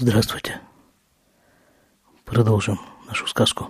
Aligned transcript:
Здравствуйте. 0.00 0.60
Продолжим 2.24 2.78
нашу 3.08 3.26
сказку 3.26 3.68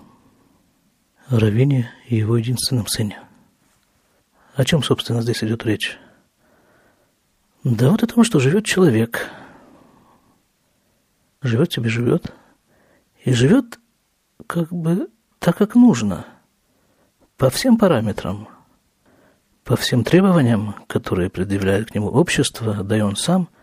о 1.28 1.38
Равине 1.38 1.90
и 2.06 2.16
его 2.16 2.36
единственном 2.36 2.86
сыне. 2.86 3.18
О 4.54 4.62
чем, 4.66 4.82
собственно, 4.82 5.22
здесь 5.22 5.42
идет 5.42 5.64
речь? 5.64 5.98
Да 7.64 7.88
вот 7.88 8.02
о 8.02 8.06
том, 8.06 8.24
что 8.24 8.40
живет 8.40 8.66
человек. 8.66 9.30
Живет 11.40 11.72
себе, 11.72 11.88
живет. 11.88 12.34
И 13.24 13.32
живет 13.32 13.78
как 14.46 14.70
бы 14.70 15.08
так, 15.38 15.56
как 15.56 15.74
нужно. 15.76 16.26
По 17.38 17.48
всем 17.48 17.78
параметрам. 17.78 18.48
По 19.64 19.76
всем 19.76 20.04
требованиям, 20.04 20.74
которые 20.88 21.30
предъявляет 21.30 21.90
к 21.90 21.94
нему 21.94 22.08
общество, 22.08 22.84
да 22.84 22.98
и 22.98 23.00
он 23.00 23.16
сам– 23.16 23.48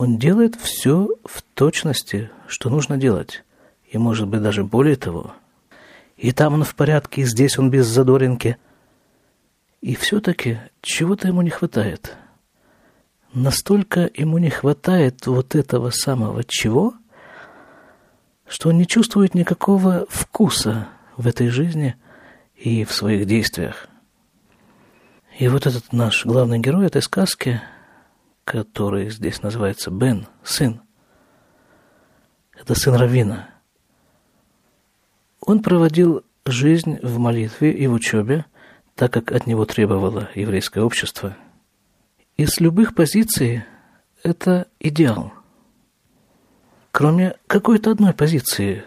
он 0.00 0.16
делает 0.16 0.56
все 0.56 1.10
в 1.26 1.42
точности, 1.42 2.30
что 2.46 2.70
нужно 2.70 2.96
делать. 2.96 3.44
И, 3.86 3.98
может 3.98 4.28
быть, 4.28 4.40
даже 4.40 4.64
более 4.64 4.96
того. 4.96 5.34
И 6.16 6.32
там 6.32 6.54
он 6.54 6.64
в 6.64 6.74
порядке, 6.74 7.20
и 7.20 7.26
здесь 7.26 7.58
он 7.58 7.68
без 7.68 7.86
задоринки. 7.86 8.56
И 9.82 9.94
все-таки 9.94 10.58
чего-то 10.80 11.28
ему 11.28 11.42
не 11.42 11.50
хватает. 11.50 12.16
Настолько 13.34 14.10
ему 14.14 14.38
не 14.38 14.48
хватает 14.48 15.26
вот 15.26 15.54
этого 15.54 15.90
самого 15.90 16.44
чего, 16.44 16.94
что 18.48 18.70
он 18.70 18.78
не 18.78 18.86
чувствует 18.86 19.34
никакого 19.34 20.06
вкуса 20.08 20.88
в 21.18 21.26
этой 21.26 21.48
жизни 21.48 21.94
и 22.56 22.84
в 22.84 22.92
своих 22.94 23.26
действиях. 23.26 23.86
И 25.38 25.46
вот 25.48 25.66
этот 25.66 25.92
наш 25.92 26.24
главный 26.24 26.58
герой 26.58 26.86
этой 26.86 27.02
сказки– 27.02 27.60
который 28.50 29.10
здесь 29.10 29.42
называется 29.42 29.92
Бен, 29.92 30.26
сын. 30.42 30.80
Это 32.52 32.74
сын 32.74 32.96
Равина. 32.96 33.48
Он 35.40 35.62
проводил 35.62 36.24
жизнь 36.44 36.98
в 37.00 37.18
молитве 37.18 37.70
и 37.70 37.86
в 37.86 37.92
учебе, 37.92 38.46
так 38.96 39.12
как 39.12 39.30
от 39.30 39.46
него 39.46 39.66
требовало 39.66 40.30
еврейское 40.34 40.80
общество. 40.80 41.36
И 42.36 42.44
с 42.44 42.58
любых 42.58 42.96
позиций 42.96 43.62
это 44.24 44.66
идеал. 44.80 45.32
Кроме 46.90 47.36
какой-то 47.46 47.92
одной 47.92 48.14
позиции, 48.14 48.82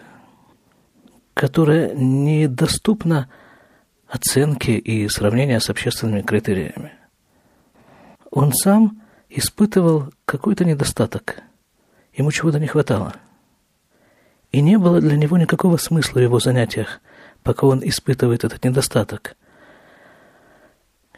которая 1.32 1.94
недоступна 1.94 3.30
оценке 4.08 4.76
и 4.76 5.08
сравнению 5.08 5.62
с 5.62 5.70
общественными 5.70 6.20
критериями. 6.20 6.92
Он 8.30 8.52
сам 8.52 9.00
испытывал 9.34 10.12
какой-то 10.24 10.64
недостаток. 10.64 11.42
Ему 12.14 12.30
чего-то 12.30 12.60
не 12.60 12.68
хватало. 12.68 13.14
И 14.52 14.60
не 14.60 14.78
было 14.78 15.00
для 15.00 15.16
него 15.16 15.36
никакого 15.36 15.76
смысла 15.76 16.20
в 16.20 16.22
его 16.22 16.38
занятиях, 16.38 17.00
пока 17.42 17.66
он 17.66 17.80
испытывает 17.82 18.44
этот 18.44 18.64
недостаток. 18.64 19.36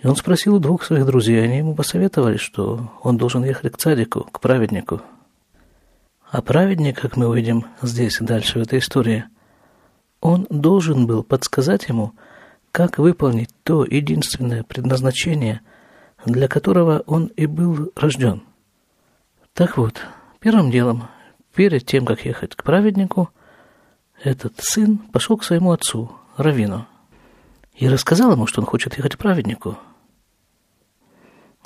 И 0.03 0.07
он 0.07 0.17
спросил 0.17 0.55
у 0.57 0.59
двух 0.59 0.83
своих 0.83 1.05
друзей, 1.05 1.45
они 1.45 1.59
ему 1.59 1.75
посоветовали, 1.75 2.39
что 2.39 2.91
он 3.03 3.19
должен 3.19 3.45
ехать 3.45 3.73
к 3.73 3.77
цадику, 3.77 4.25
к 4.25 4.41
праведнику. 4.41 5.03
А 6.31 6.41
праведник, 6.41 6.99
как 6.99 7.17
мы 7.17 7.29
увидим 7.29 7.67
здесь 7.83 8.19
дальше 8.21 8.59
в 8.59 8.63
этой 8.63 8.79
истории, 8.79 9.25
он 10.21 10.47
должен 10.49 11.07
был 11.07 11.23
подсказать 11.23 11.89
ему, 11.89 12.15
как 12.73 12.99
выполнить 12.99 13.51
то 13.63 13.85
единственное 13.85 14.63
предназначение– 14.63 15.61
для 16.27 16.49
которого 16.49 17.05
он 17.07 17.27
и 17.27 17.47
был 17.47 17.93
рожден. 17.95 18.43
Так 19.55 19.77
вот, 19.77 20.03
первым 20.41 20.71
делом, 20.71 21.05
перед 21.55 21.87
тем, 21.87 22.05
как 22.05 22.25
ехать 22.25 22.55
к 22.55 22.65
праведнику, 22.65 23.31
этот 24.23 24.55
сын 24.59 24.99
пошел 24.99 25.37
к 25.37 25.45
своему 25.45 25.73
отцу, 25.73 26.13
Равину, 26.37 26.87
и 27.75 27.89
рассказал 27.89 28.33
ему, 28.33 28.47
что 28.47 28.61
он 28.61 28.67
хочет 28.67 28.97
ехать 28.97 29.15
к 29.17 29.19
праведнику. 29.19 29.79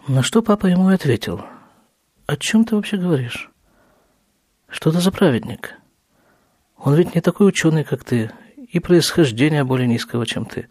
На 0.07 0.23
что 0.23 0.43
папа 0.43 0.67
ему 0.67 0.91
и 0.91 0.95
ответил, 0.95 1.43
«О 2.27 2.37
чем 2.37 2.65
ты 2.65 2.77
вообще 2.77 2.97
говоришь? 2.97 3.51
Что 4.69 4.91
это 4.91 5.01
за 5.01 5.11
праведник? 5.11 5.75
Он 6.77 6.95
ведь 6.95 7.15
не 7.15 7.21
такой 7.21 7.49
ученый, 7.49 7.85
как 7.85 8.05
ты, 8.05 8.31
и 8.57 8.79
происхождения 8.79 9.65
более 9.65 9.89
низкого, 9.89 10.27
чем 10.27 10.45
ты. 10.45 10.69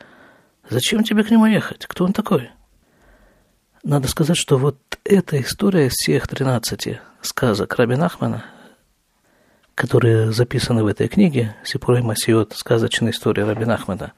Зачем 0.70 1.04
тебе 1.04 1.24
к 1.24 1.32
нему 1.32 1.48
ехать? 1.48 1.86
Кто 1.86 2.06
он 2.06 2.14
такой?» 2.14 2.50
Надо 3.84 4.10
сказать, 4.10 4.36
что 4.36 4.58
вот 4.58 4.78
эта 5.06 5.40
история 5.40 5.88
всех 5.90 6.28
13 6.28 7.00
сказок 7.22 7.76
Раби 7.76 7.96
Нахмана, 7.96 8.44
которые 9.74 10.34
записаны 10.34 10.84
в 10.84 10.88
этой 10.88 11.08
книге 11.08 11.56
«Сипур 11.64 12.02
Масиот. 12.02 12.54
Сказочная 12.56 13.12
история 13.12 13.46
Раби 13.46 13.64
Нахмана», 13.64 14.12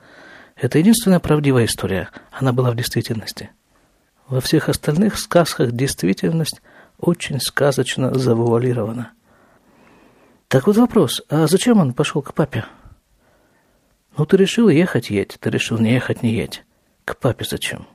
это 0.56 0.80
единственная 0.80 1.20
правдивая 1.20 1.66
история. 1.66 2.10
Она 2.32 2.54
была 2.54 2.72
в 2.72 2.76
действительности. 2.76 3.52
Во 4.28 4.42
всех 4.42 4.68
остальных 4.68 5.20
сказках 5.20 5.72
действительность 5.72 6.62
очень 6.98 7.40
сказочно 7.40 8.18
завуалирована. 8.18 9.12
Так 10.48 10.66
вот 10.66 10.78
вопрос, 10.78 11.22
а 11.30 11.46
зачем 11.46 11.80
он 11.80 11.94
пошел 11.94 12.24
к 12.24 12.34
папе? 12.34 12.66
Ну, 14.18 14.26
ты 14.26 14.38
решил 14.38 14.70
ехать, 14.70 15.12
едь. 15.12 15.38
Ты 15.40 15.50
решил 15.52 15.78
не 15.78 15.94
ехать, 15.94 16.24
не 16.24 16.34
едь. 16.34 16.64
К 17.06 17.16
папе 17.16 17.46
зачем? 17.48 17.88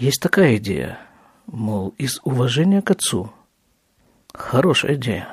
Есть 0.00 0.22
такая 0.22 0.56
идея, 0.56 0.98
мол, 1.44 1.92
из 1.98 2.22
уважения 2.24 2.80
к 2.80 2.90
отцу. 2.90 3.30
Хорошая 4.32 4.94
идея. 4.94 5.28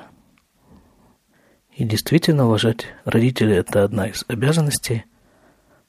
И 1.74 1.86
действительно 1.86 2.48
уважать 2.48 2.86
родителей– 3.06 3.56
это 3.60 3.86
одна 3.86 4.10
из 4.10 4.26
обязанностей 4.28 5.06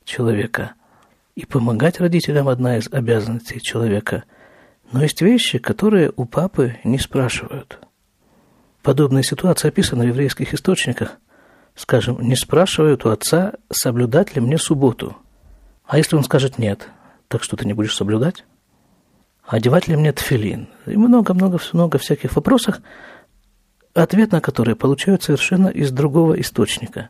человека. 0.04 0.74
И 1.34 1.44
помогать 1.44 1.98
родителям– 1.98 2.46
одна 2.48 2.76
из 2.76 2.86
обязанностей 2.92 3.60
человека. 3.60 4.22
Но 4.92 5.02
есть 5.02 5.22
вещи, 5.22 5.58
которые 5.58 6.12
у 6.14 6.24
папы 6.24 6.76
не 6.84 7.00
спрашивают. 7.00 7.80
Подобная 8.84 9.24
ситуация 9.24 9.70
описана 9.70 10.04
в 10.04 10.06
еврейских 10.06 10.54
источниках. 10.54 11.18
Скажем, 11.74 12.20
не 12.20 12.36
спрашивают 12.36 13.04
у 13.06 13.08
отца, 13.08 13.54
соблюдать 13.70 14.36
ли 14.36 14.40
мне 14.40 14.56
субботу. 14.56 15.16
А 15.84 15.98
если 15.98 16.14
он 16.14 16.22
скажет 16.22 16.58
нет, 16.58 16.90
так 17.26 17.42
что 17.42 17.56
ты 17.56 17.66
не 17.66 17.72
будешь 17.72 17.96
соблюдать? 17.96 18.44
Одевать 19.48 19.88
ли 19.88 19.96
мне 19.96 20.12
тфилин? 20.12 20.68
И 20.86 20.96
много-много-много 20.96 21.98
всяких 21.98 22.36
вопросов, 22.36 22.80
ответ 23.94 24.30
на 24.32 24.40
которые 24.40 24.76
получают 24.76 25.22
совершенно 25.22 25.68
из 25.68 25.90
другого 25.90 26.38
источника. 26.40 27.08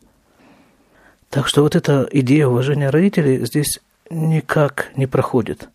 Так 1.29 1.49
что 1.49 1.63
вот 1.63 1.77
эта 1.77 2.09
идея 2.11 2.47
уважения 2.47 2.91
родителей 2.91 3.45
здесь 3.45 3.81
никак 4.09 4.93
не 4.97 5.07
проходит 5.07 5.69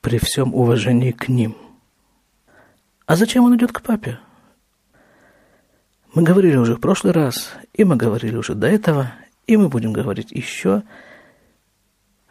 при 0.00 0.18
всем 0.18 0.54
уважении 0.54 1.10
к 1.10 1.28
ним. 1.28 1.56
А 3.06 3.16
зачем 3.16 3.44
он 3.44 3.56
идет 3.56 3.72
к 3.72 3.82
папе? 3.82 4.20
Мы 6.14 6.22
говорили 6.22 6.56
уже 6.56 6.76
в 6.76 6.80
прошлый 6.80 7.12
раз, 7.12 7.52
и 7.72 7.84
мы 7.84 7.96
говорили 7.96 8.36
уже 8.36 8.54
до 8.54 8.68
этого, 8.68 9.12
и 9.46 9.56
мы 9.56 9.68
будем 9.68 9.92
говорить 9.92 10.30
еще 10.30 10.82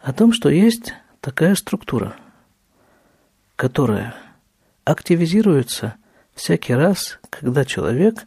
о 0.00 0.12
том, 0.12 0.32
что 0.32 0.48
есть 0.48 0.94
такая 1.20 1.54
структура– 1.56 2.16
которая 3.56 4.14
активизируется 4.84 5.96
всякий 6.34 6.74
раз, 6.74 7.18
когда 7.30 7.64
человек 7.64 8.24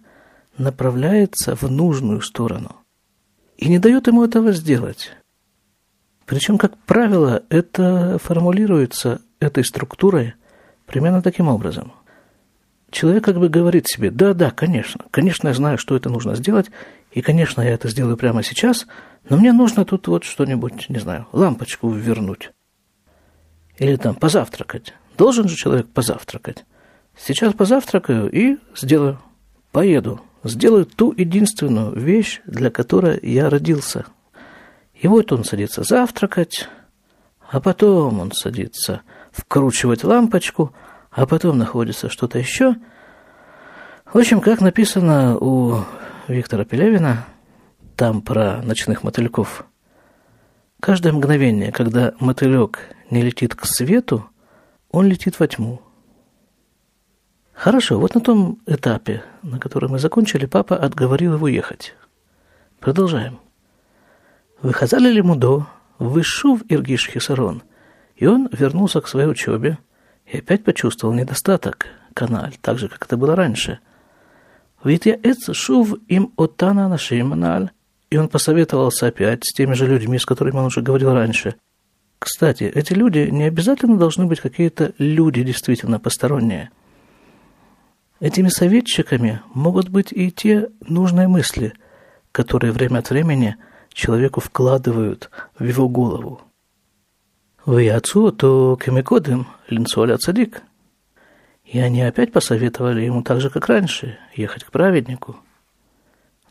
направляется 0.57 1.56
в 1.56 1.63
нужную 1.72 2.22
сторону 2.22 2.75
и 3.57 3.69
не 3.69 3.79
дает 3.79 4.07
ему 4.07 4.25
этого 4.25 4.51
сделать. 4.51 5.12
Причем, 6.25 6.57
как 6.57 6.78
правило, 6.78 7.44
это 7.50 8.19
формулируется 8.19 9.22
этой 9.39 9.63
структурой 9.63 10.34
примерно 10.85 11.22
таким 11.22 11.47
образом. 11.47 11.94
Человек 12.91 13.23
как 13.23 13.38
бы 13.38 13.50
говорит 13.50 13.88
себе, 13.88 14.09
да, 14.09 14.34
да, 14.34 14.50
конечно, 14.50 15.06
конечно, 15.12 15.47
я 15.47 15.53
знаю, 15.53 15.78
что 15.78 15.95
это 15.95 16.09
нужно 16.09 16.36
сделать, 16.36 16.71
и, 17.12 17.21
конечно, 17.21 17.62
я 17.62 17.71
это 17.71 17.88
сделаю 17.88 18.18
прямо 18.18 18.42
сейчас, 18.44 18.88
но 19.30 19.38
мне 19.38 19.53
нужно 19.53 19.86
тут 19.86 20.07
вот 20.07 20.24
что-нибудь, 20.24 20.89
не 20.89 21.00
знаю, 21.00 21.27
лампочку 21.31 21.89
вернуть. 21.92 22.51
Или 23.77 23.95
там 23.95 24.15
позавтракать. 24.15 24.94
Должен 25.19 25.50
же 25.50 25.57
человек 25.57 25.89
позавтракать. 25.89 26.63
Сейчас 27.18 27.54
позавтракаю 27.54 28.31
и 28.31 28.57
сделаю. 28.74 29.19
Поеду. 29.74 30.21
Сделаю 30.45 30.86
ту 30.86 31.13
единственную 31.16 31.92
вещь, 31.92 32.39
для 32.45 32.71
которой 32.71 33.19
я 33.21 33.50
родился. 33.50 34.06
И 34.95 35.10
вот 35.10 35.33
он 35.33 35.44
садится 35.44 35.83
завтракать, 35.83 36.69
а 37.50 37.60
потом 37.60 38.21
он 38.21 38.31
садится 38.31 39.01
вкручивать 39.33 40.06
лампочку, 40.06 40.74
а 41.12 41.25
потом 41.25 41.57
находится 41.57 42.07
что-то 42.07 42.39
еще. 42.39 42.77
В 44.06 44.18
общем, 44.18 44.39
как 44.39 44.62
написано 44.62 45.38
у 45.38 45.83
Виктора 46.30 46.63
Пелевина, 46.63 47.25
там 47.98 48.22
про 48.22 48.62
ночных 48.62 49.04
мотыльков. 49.04 49.65
Каждое 50.80 51.12
мгновение, 51.12 51.74
когда 51.74 52.13
мотылек 52.22 52.80
не 53.12 53.22
летит 53.22 53.54
к 53.54 53.65
свету, 53.65 54.30
он 54.91 55.07
летит 55.07 55.39
во 55.39 55.47
тьму. 55.47 55.81
Хорошо, 57.53 58.00
вот 58.00 58.15
на 58.15 58.21
том 58.21 58.59
этапе, 58.65 59.24
на 59.44 59.59
котором 59.59 59.91
мы 59.91 60.00
закончили, 60.00 60.45
папа 60.45 60.77
отговорил 60.77 61.33
его 61.33 61.47
ехать. 61.47 61.94
Продолжаем. 62.80 63.39
Выхазали 64.62 65.09
ли 65.09 65.21
мудо, 65.21 65.68
вышу 65.97 66.56
в 66.56 66.63
Иргиш 66.69 67.09
Хисарон, 67.09 67.63
и 68.15 68.27
он 68.27 68.50
вернулся 68.51 69.01
к 69.01 69.07
своей 69.07 69.27
учебе 69.27 69.77
и 70.25 70.38
опять 70.38 70.63
почувствовал 70.63 71.13
недостаток, 71.13 71.88
каналь, 72.13 72.56
так 72.62 72.80
же, 72.80 72.88
как 72.88 73.06
это 73.06 73.18
было 73.18 73.36
раньше. 73.36 73.80
Ведь 74.83 75.06
я 75.06 75.19
эц 75.21 75.53
шув 75.53 75.95
им 76.07 76.33
отана 76.38 76.88
нашим 76.88 77.33
аналь, 77.33 77.71
и 78.09 78.18
он 78.18 78.30
посоветовался 78.30 79.07
опять 79.07 79.45
с 79.45 79.53
теми 79.53 79.74
же 79.74 79.86
людьми, 79.86 80.18
с 80.18 80.25
которыми 80.25 80.57
он 80.57 80.65
уже 80.65 80.81
говорил 80.81 81.13
раньше. 81.13 81.56
Кстати, 82.19 82.63
эти 82.63 82.94
люди 82.94 83.30
не 83.31 83.45
обязательно 83.45 83.98
должны 83.98 84.25
быть 84.25 84.42
какие-то 84.42 84.94
люди 84.98 85.44
действительно 85.44 86.00
посторонние– 86.00 86.69
Этими 88.19 88.50
советчиками 88.50 89.42
могут 89.54 89.88
быть 89.88 90.12
и 90.12 90.30
те 90.30 90.69
нужные 90.81 91.30
мысли, 91.30 91.74
которые 92.33 92.74
время 92.74 93.00
от 93.00 93.10
времени 93.10 93.56
человеку 93.94 94.42
вкладывают 94.42 95.30
в 95.57 95.63
его 95.63 95.88
голову. 95.88 96.42
Вы 97.66 97.89
отцу, 97.89 98.31
то 98.33 98.77
кемикодым 98.83 99.48
линцоля 99.69 100.18
цадик. 100.18 100.63
И 101.63 101.80
они 101.80 102.01
опять 102.01 102.33
посоветовали 102.33 103.01
ему 103.01 103.24
так 103.24 103.39
же, 103.39 103.50
как 103.50 103.68
раньше, 103.68 104.18
ехать 104.36 104.65
к 104.65 104.72
праведнику. 104.72 105.38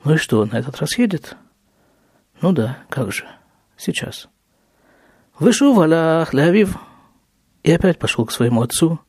Ну 0.05 0.15
и 0.15 0.17
что, 0.17 0.45
на 0.47 0.57
этот 0.57 0.79
раз 0.79 0.97
едет? 0.97 1.37
Ну 2.41 2.53
да, 2.53 2.79
как 2.89 3.13
же, 3.13 3.25
сейчас. 3.77 4.29
Вышел 5.39 5.75
валах, 5.75 6.35
лявив. 6.35 6.77
И 7.63 7.73
опять 7.73 7.99
пошел 7.99 8.25
к 8.27 8.33
своему 8.33 8.63
отцу– 8.63 9.01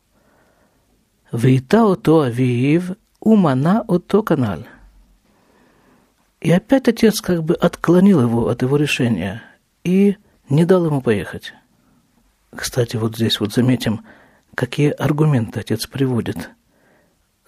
Вейта 1.31 1.86
ото 1.86 2.22
авиев, 2.22 2.96
умана 3.20 3.84
ото 3.88 4.24
канал. 4.24 4.66
И 6.42 6.52
опять 6.52 6.88
отец 6.88 7.22
как 7.22 7.44
бы 7.44 7.54
отклонил 7.54 8.22
его 8.22 8.48
от 8.48 8.64
его 8.64 8.78
решения 8.78 9.44
и 9.84 10.18
не 10.50 10.66
дал 10.66 10.86
ему 10.86 11.02
поехать. 11.02 11.54
Кстати, 12.56 12.96
вот 12.96 13.16
здесь 13.16 13.40
вот 13.40 13.54
заметим, 13.54 14.06
какие 14.56 14.90
аргументы 14.90 15.60
отец 15.60 15.86
приводит. 15.86 16.50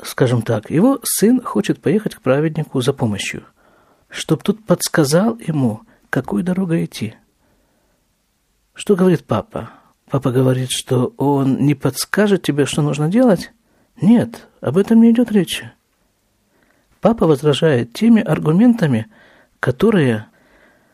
Скажем 0.04 0.44
так, 0.44 0.70
его 0.70 1.00
сын 1.04 1.42
хочет 1.42 1.82
поехать 1.82 2.16
к 2.16 2.22
праведнику 2.22 2.82
за 2.82 2.94
помощью, 2.94 3.46
чтоб 4.10 4.44
тут 4.44 4.64
подсказал 4.66 5.38
ему, 5.40 5.82
какой 6.12 6.44
дорогой 6.44 6.86
идти. 6.86 7.16
Что 8.82 8.96
говорит 8.96 9.26
папа? 9.26 9.70
Папа 10.10 10.32
говорит, 10.32 10.72
что 10.72 11.14
он 11.18 11.58
не 11.58 11.76
подскажет 11.76 12.42
тебе, 12.42 12.66
что 12.66 12.82
нужно 12.82 13.10
делать, 13.10 13.52
нет, 14.02 14.48
об 14.60 14.76
этом 14.76 15.02
не 15.02 15.12
идет 15.12 15.32
речи. 15.32 15.72
Папа 17.00 17.28
возражает 17.28 17.94
теми 17.94 18.24
аргументами, 18.24 19.06
которые 19.60 20.26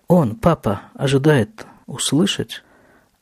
он, 0.10 0.36
папа, 0.36 0.82
ожидает 0.96 1.66
услышать 1.86 2.62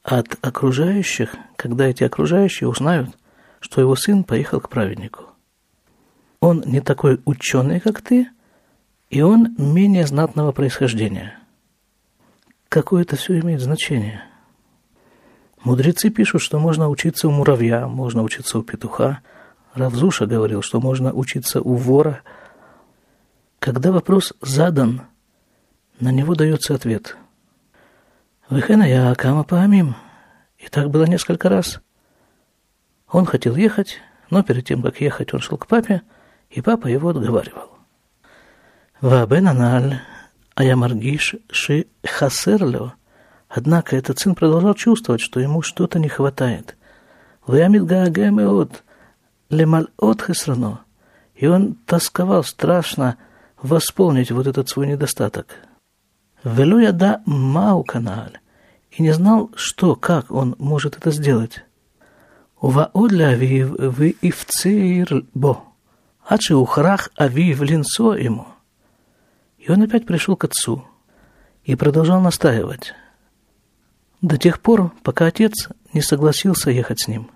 от 0.01 0.35
окружающих, 0.43 1.35
когда 1.57 1.85
эти 1.85 2.03
окружающие 2.03 2.67
узнают, 2.67 3.11
что 3.59 3.81
его 3.81 3.95
сын 3.95 4.23
поехал 4.23 4.61
к 4.61 4.69
праведнику. 4.69 5.25
Он 6.39 6.63
не 6.65 6.81
такой 6.81 7.21
ученый, 7.25 7.79
как 7.79 8.01
ты, 8.01 8.29
и 9.11 9.21
он 9.21 9.53
менее 9.59 10.07
знатного 10.07 10.53
происхождения. 10.53 11.37
Какое 12.67 13.03
это 13.03 13.15
все 13.15 13.39
имеет 13.39 13.61
значение? 13.61 14.23
Мудрецы 15.65 16.09
пишут, 16.09 16.41
что 16.41 16.59
можно 16.59 16.87
учиться 16.87 17.27
у 17.27 17.31
муравья, 17.31 17.87
можно 17.87 18.23
учиться 18.23 18.57
у 18.57 18.63
петуха– 18.63 19.19
Равзуша 19.75 20.25
говорил, 20.25 20.61
что 20.61 20.79
можно 20.79 21.11
учиться 21.13 21.61
у 21.61 21.75
вора. 21.75 22.21
Когда 23.59 23.91
вопрос 23.91 24.33
задан, 24.41 25.01
на 25.99 26.11
него 26.11 26.33
дается 26.33 26.73
ответ. 26.73 27.17
Выхена 28.49 28.83
я 28.83 29.11
Акама 29.11 29.43
Паамим. 29.43 29.95
И 30.57 30.69
так 30.69 30.89
было 30.89 31.03
несколько 31.03 31.49
раз. 31.49 31.81
Он 33.11 33.25
хотел 33.25 33.57
ехать, 33.57 33.99
но 34.29 34.43
перед 34.43 34.65
тем, 34.65 34.81
как 34.81 35.01
ехать, 35.01 35.33
он 35.33 35.41
шел 35.41 35.57
к 35.57 35.67
папе, 35.67 36.01
и 36.49 36.61
папа 36.61 36.87
его 36.87 37.09
отговаривал. 37.09 37.77
Вабен 39.01 39.47
аналь, 39.49 39.99
а 40.55 40.63
я 40.63 40.77
маргиш 40.77 41.35
ши 41.51 41.87
хасерло. 42.03 42.95
Однако 43.57 43.95
этот 43.95 44.19
сын 44.19 44.35
продолжал 44.35 44.73
чувствовать, 44.73 45.21
что 45.21 45.39
ему 45.39 45.61
что-то 45.61 45.97
не 45.97 46.09
хватает. 46.09 46.75
И 51.35 51.47
он 51.47 51.75
тосковал 51.85 52.43
страшно 52.43 53.15
восполнить 53.61 54.31
вот 54.31 54.47
этот 54.47 54.67
свой 54.67 54.87
недостаток. 54.87 55.55
Велу 56.43 56.79
я 56.79 56.91
да 56.91 57.21
мау 57.25 57.85
каналь, 57.85 58.39
и 58.91 59.01
не 59.01 59.13
знал, 59.13 59.49
что, 59.55 59.95
как 59.95 60.31
он 60.31 60.57
может 60.59 60.97
это 60.97 61.11
сделать. 61.11 61.63
Ува 62.59 62.91
для 63.07 63.29
авив 63.29 63.69
вы 63.69 64.17
ивцир 64.21 65.23
бо, 65.33 65.63
адши 66.27 66.55
ухрах 66.55 67.09
авив 67.15 67.61
линцо 67.61 68.15
ему. 68.17 68.47
И 69.59 69.71
он 69.71 69.81
опять 69.81 70.05
пришел 70.05 70.35
к 70.35 70.43
отцу 70.43 70.83
и 71.63 71.75
продолжал 71.75 72.19
настаивать 72.19 72.93
до 74.25 74.37
тех 74.37 74.59
пор, 74.59 74.91
пока 75.03 75.27
отец 75.27 75.69
не 75.93 76.01
согласился 76.01 76.71
ехать 76.71 76.99
с 76.99 77.07
ним. 77.07 77.29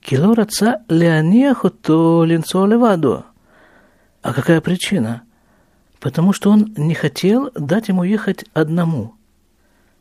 Килор 0.00 0.40
отца 0.40 0.82
Леонеху 0.88 1.70
то 1.70 2.24
линцо 2.24 2.66
левадо. 2.66 3.24
А 4.20 4.34
какая 4.34 4.60
причина? 4.60 5.22
Потому 5.98 6.34
что 6.34 6.50
он 6.50 6.74
не 6.76 6.94
хотел 6.94 7.50
дать 7.54 7.88
ему 7.88 8.04
ехать 8.04 8.44
одному. 8.52 9.14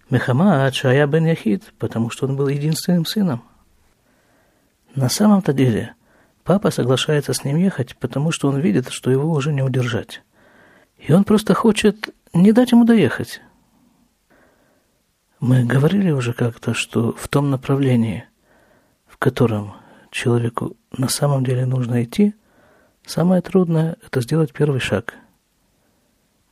Мехама 0.10 0.66
Ачая 0.66 1.08
бен 1.08 1.26
Яхид, 1.26 1.74
потому 1.78 2.10
что 2.10 2.28
он 2.28 2.36
был 2.36 2.50
единственным 2.50 3.06
сыном. 3.06 3.44
На 4.96 5.08
самом-то 5.08 5.54
деле, 5.54 5.94
папа 6.44 6.72
соглашается 6.72 7.31
с 7.31 7.46
ним 7.46 7.56
ехать, 7.56 7.96
потому 7.96 8.31
что 8.31 8.50
он 8.50 8.60
видит, 8.60 8.90
что 8.90 9.12
его 9.12 9.31
уже 9.31 9.54
не 9.54 9.62
удержать. 9.62 10.24
И 10.98 11.14
он 11.14 11.24
просто 11.24 11.54
хочет 11.54 12.10
не 12.34 12.52
дать 12.52 12.74
ему 12.74 12.84
доехать. 12.84 13.42
Мы 15.39 15.63
говорили 15.63 16.12
уже 16.12 16.33
как-то, 16.33 16.74
что 16.74 17.13
в 17.13 17.30
том 17.30 17.50
направлении, 17.50 18.25
в 19.07 19.18
котором 19.18 19.74
человеку 20.12 20.75
на 20.97 21.07
самом 21.07 21.45
деле 21.45 21.65
нужно 21.65 22.03
идти, 22.03 22.36
самое 23.06 23.41
трудное– 23.41 23.95
это 24.06 24.19
сделать 24.19 24.51
первый 24.51 24.81
шаг. 24.81 25.15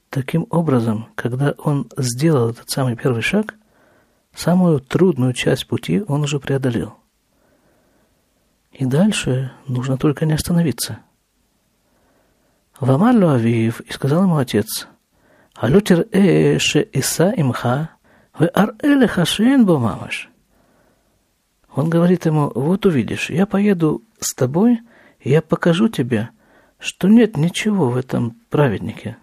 Таким 0.09 0.47
образом, 0.51 1.09
когда 1.15 1.53
он 1.57 1.89
сделал 1.97 2.51
этот 2.51 2.69
самый 2.69 2.95
первый 2.95 3.21
шаг, 3.21 3.55
самую 4.33 4.79
трудную 4.79 5.33
часть 5.33 5.67
пути 5.67 6.01
он 6.07 6.23
уже 6.23 6.39
преодолел. 6.39 6.95
И 8.71 8.85
дальше 8.85 9.51
нужно 9.67 9.97
только 9.97 10.25
не 10.25 10.33
остановиться. 10.33 10.99
Вамалю 12.79 13.31
Авиев, 13.31 13.81
и 13.81 13.91
сказал 13.91 14.23
ему 14.23 14.37
отец, 14.37 14.87
Алютер 15.55 16.05
э 16.11 16.57
ше 16.59 16.81
иса 16.81 17.33
имха, 17.35 17.96
вы 18.37 18.49
ар 18.53 18.75
элеха 18.81 19.25
шен 19.25 19.65
бо 19.65 19.79
мамаш. 19.79 20.29
Он 21.75 21.89
говорит 21.89 22.25
ему, 22.25 22.51
вот 22.53 22.85
увидишь, 22.85 23.29
я 23.29 23.45
поеду 23.45 24.01
с 24.19 24.33
тобой, 24.33 24.79
и 25.19 25.29
я 25.29 25.41
покажу 25.41 25.89
тебе, 25.89 26.29
что 26.79 27.07
нет 27.07 27.37
ничего 27.37 27.89
в 27.89 27.97
этом 27.97 28.37
праведнике. 28.49 29.17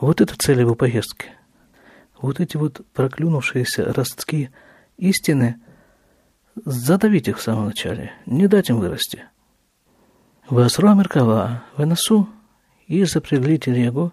Вот 0.00 0.20
это 0.20 0.36
цель 0.36 0.60
его 0.60 0.74
поездки. 0.74 1.30
Вот 2.20 2.38
эти 2.38 2.56
вот 2.56 2.86
проклюнувшиеся 2.92 3.92
ростки 3.92 4.50
истины, 4.98 5.60
задавить 6.64 7.28
их 7.28 7.38
в 7.38 7.42
самом 7.42 7.66
начале, 7.66 8.12
не 8.26 8.46
дать 8.46 8.70
им 8.70 8.78
вырасти. 8.78 9.24
Васруа 10.48 10.94
Меркава, 10.94 11.64
выносу, 11.76 12.28
и 12.86 13.04
запрягли 13.04 13.58
телегу, 13.58 14.12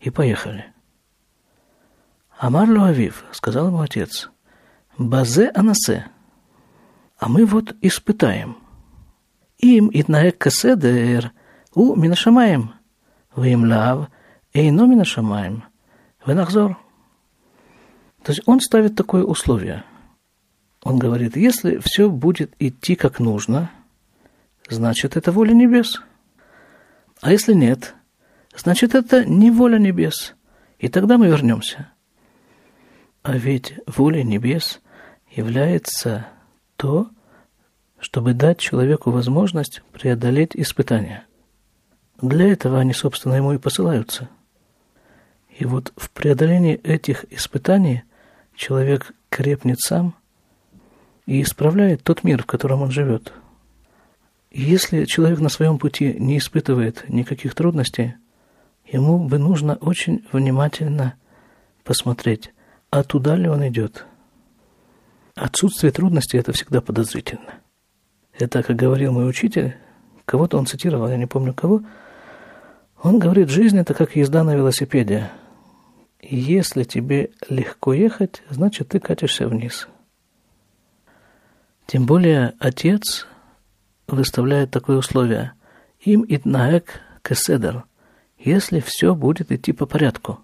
и 0.00 0.10
поехали. 0.10 0.66
Амар 2.38 2.68
Луавив, 2.68 3.24
сказал 3.32 3.68
ему 3.68 3.80
отец, 3.80 4.30
Базе 4.96 5.48
Анасе– 5.54 6.06
а 7.18 7.28
мы 7.28 7.44
вот 7.44 7.74
испытаем. 7.82 8.58
Им 9.58 9.90
итнаек 9.92 10.38
каседер 10.38 11.32
у 11.74 11.96
минашамаем. 11.96 12.74
Вим 13.36 13.64
лав, 13.68 14.08
эйно 14.54 14.86
минашамаем. 14.86 15.64
Венахзор. 16.24 16.78
То 18.22 18.32
есть 18.32 18.42
он 18.46 18.60
ставит 18.60 18.94
такое 18.94 19.24
условие. 19.24 19.84
Он 20.84 20.98
говорит, 20.98 21.36
если 21.36 21.78
все 21.78 22.08
будет 22.08 22.54
идти 22.60 22.94
как 22.94 23.18
нужно, 23.18 23.70
значит, 24.68 25.16
это 25.16 25.32
воля 25.32 25.52
небес. 25.52 26.00
А 27.20 27.32
если 27.32 27.52
нет, 27.52 27.94
значит, 28.56 28.94
это 28.94 29.24
не 29.24 29.50
воля 29.50 29.78
небес. 29.78 30.34
И 30.78 30.88
тогда 30.88 31.18
мы 31.18 31.26
вернемся. 31.26 31.90
А 33.22 33.36
ведь 33.36 33.74
воля 33.86 34.22
небес 34.22 34.80
является 35.30 36.26
то, 36.76 37.08
чтобы 37.98 38.32
дать 38.32 38.58
человеку 38.58 39.10
возможность 39.10 39.82
преодолеть 39.92 40.52
испытания. 40.54 41.26
Для 42.20 42.48
этого 42.48 42.78
они, 42.78 42.92
собственно, 42.92 43.34
ему 43.34 43.52
и 43.52 43.58
посылаются. 43.58 44.28
И 45.58 45.64
вот 45.64 45.92
в 45.96 46.10
преодолении 46.10 46.74
этих 46.74 47.24
испытаний 47.30 48.04
человек 48.54 49.12
крепнет 49.28 49.80
сам 49.80 50.14
и 51.26 51.42
исправляет 51.42 52.02
тот 52.02 52.24
мир, 52.24 52.42
в 52.42 52.46
котором 52.46 52.82
он 52.82 52.90
живет. 52.90 53.32
Если 54.50 55.04
человек 55.04 55.40
на 55.40 55.48
своем 55.48 55.78
пути 55.78 56.14
не 56.18 56.38
испытывает 56.38 57.08
никаких 57.08 57.54
трудностей, 57.54 58.14
ему 58.86 59.18
бы 59.18 59.38
нужно 59.38 59.74
очень 59.76 60.24
внимательно 60.32 61.14
посмотреть, 61.84 62.52
а 62.90 63.02
туда 63.02 63.36
ли 63.36 63.48
он 63.48 63.66
идет. 63.68 64.04
Отсутствие 65.34 65.92
трудностей– 65.92 66.38
это 66.38 66.52
всегда 66.52 66.80
подозрительно. 66.80 67.54
Это, 68.32 68.62
как 68.62 68.76
говорил 68.76 69.12
мой 69.12 69.28
учитель, 69.28 69.76
кого-то 70.24 70.58
он 70.58 70.66
цитировал, 70.66 71.08
я 71.08 71.16
не 71.16 71.26
помню 71.26 71.54
кого, 71.54 71.82
он 73.02 73.18
говорит, 73.18 73.48
жизнь– 73.48 73.78
это 73.78 73.94
как 73.94 74.16
езда 74.16 74.42
на 74.42 74.54
велосипеде. 74.54 75.30
Если 76.20 76.82
тебе 76.82 77.30
легко 77.48 77.92
ехать, 77.92 78.42
значит, 78.50 78.88
ты 78.88 78.98
катишься 78.98 79.46
вниз. 79.46 79.88
Тем 81.86 82.06
более 82.06 82.54
отец 82.58 83.26
выставляет 84.08 84.70
такое 84.70 84.98
условие. 84.98 85.52
Им 86.00 86.24
итнаек 86.28 87.00
кеседер, 87.22 87.84
если 88.38 88.80
все 88.80 89.14
будет 89.14 89.52
идти 89.52 89.72
по 89.72 89.86
порядку. 89.86 90.40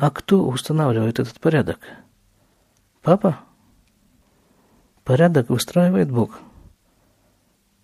А 0.00 0.10
кто 0.10 0.48
устанавливает 0.48 1.20
этот 1.20 1.38
порядок? 1.40 1.78
Папа? 3.02 3.40
Порядок 5.04 5.50
выстраивает 5.50 6.10
Бог. 6.10 6.40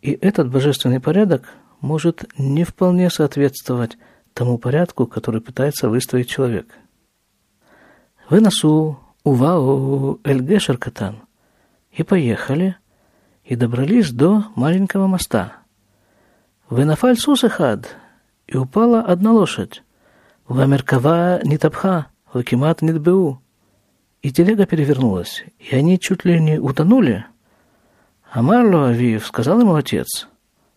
И 0.00 0.12
этот 0.12 0.50
божественный 0.50 0.98
порядок 0.98 1.52
может 1.82 2.24
не 2.38 2.64
вполне 2.64 3.10
соответствовать 3.10 3.98
тому 4.32 4.56
порядку, 4.56 5.06
который 5.06 5.42
пытается 5.42 5.90
выстроить 5.90 6.30
человек. 6.30 6.74
Выносу 8.30 8.98
увау 9.22 10.18
эльгешер 10.24 10.78
катан 10.78 11.16
и 11.90 12.02
поехали, 12.02 12.76
и 13.44 13.56
добрались 13.56 14.10
до 14.10 14.46
маленького 14.54 15.06
моста. 15.06 15.52
Вынафаль 16.70 17.18
сусахад, 17.18 17.94
и 18.46 18.56
упала 18.56 19.02
одна 19.02 19.32
лошадь. 19.32 19.82
Вамеркава 20.48 21.40
нитабха, 21.44 22.06
вакимат 22.32 22.82
нитбеу. 22.82 23.40
И 24.22 24.32
телега 24.32 24.66
перевернулась, 24.66 25.44
и 25.58 25.74
они 25.74 25.98
чуть 25.98 26.24
ли 26.24 26.40
не 26.40 26.58
утонули. 26.58 27.26
Амарло 28.30 28.88
Авиев 28.88 29.26
сказал 29.26 29.60
ему 29.60 29.74
отец, 29.74 30.28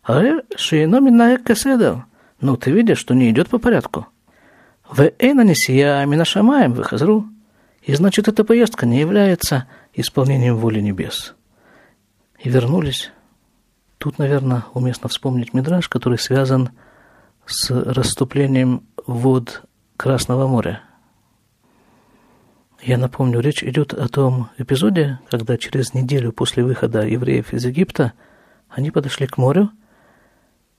«Аэ, 0.03 0.41
шейно 0.55 0.99
минная 0.99 1.38
каседа, 1.38 2.05
ну 2.41 2.57
ты 2.57 2.71
видишь, 2.71 2.99
что 2.99 3.13
не 3.13 3.29
идет 3.31 3.49
по 3.49 3.57
порядку. 3.57 4.07
В 4.88 5.01
эйна 5.19 5.41
несия 5.41 6.05
минашамаем 6.05 6.73
выхазру». 6.73 7.25
И 7.83 7.95
значит, 7.95 8.27
эта 8.27 8.43
поездка 8.43 8.85
не 8.85 8.99
является 8.99 9.67
исполнением 9.93 10.57
воли 10.57 10.79
небес. 10.79 11.33
И 12.39 12.49
вернулись. 12.49 13.11
Тут, 13.97 14.19
наверное, 14.19 14.65
уместно 14.73 15.09
вспомнить 15.09 15.53
Мидраж, 15.53 15.89
который 15.89 16.19
связан 16.19 16.67
с 16.67 16.71
расступлением 17.69 18.87
вод 19.05 19.63
Красного 19.97 20.47
моря. 20.47 20.81
Я 22.81 22.97
напомню, 22.97 23.39
речь 23.41 23.63
идет 23.63 23.93
о 23.93 24.07
том 24.07 24.49
эпизоде, 24.57 25.19
когда 25.29 25.57
через 25.57 25.93
неделю 25.93 26.31
после 26.31 26.63
выхода 26.63 27.05
евреев 27.05 27.53
из 27.53 27.65
Египта 27.65 28.13
они 28.69 28.91
подошли 28.91 29.27
к 29.27 29.37
морю, 29.37 29.71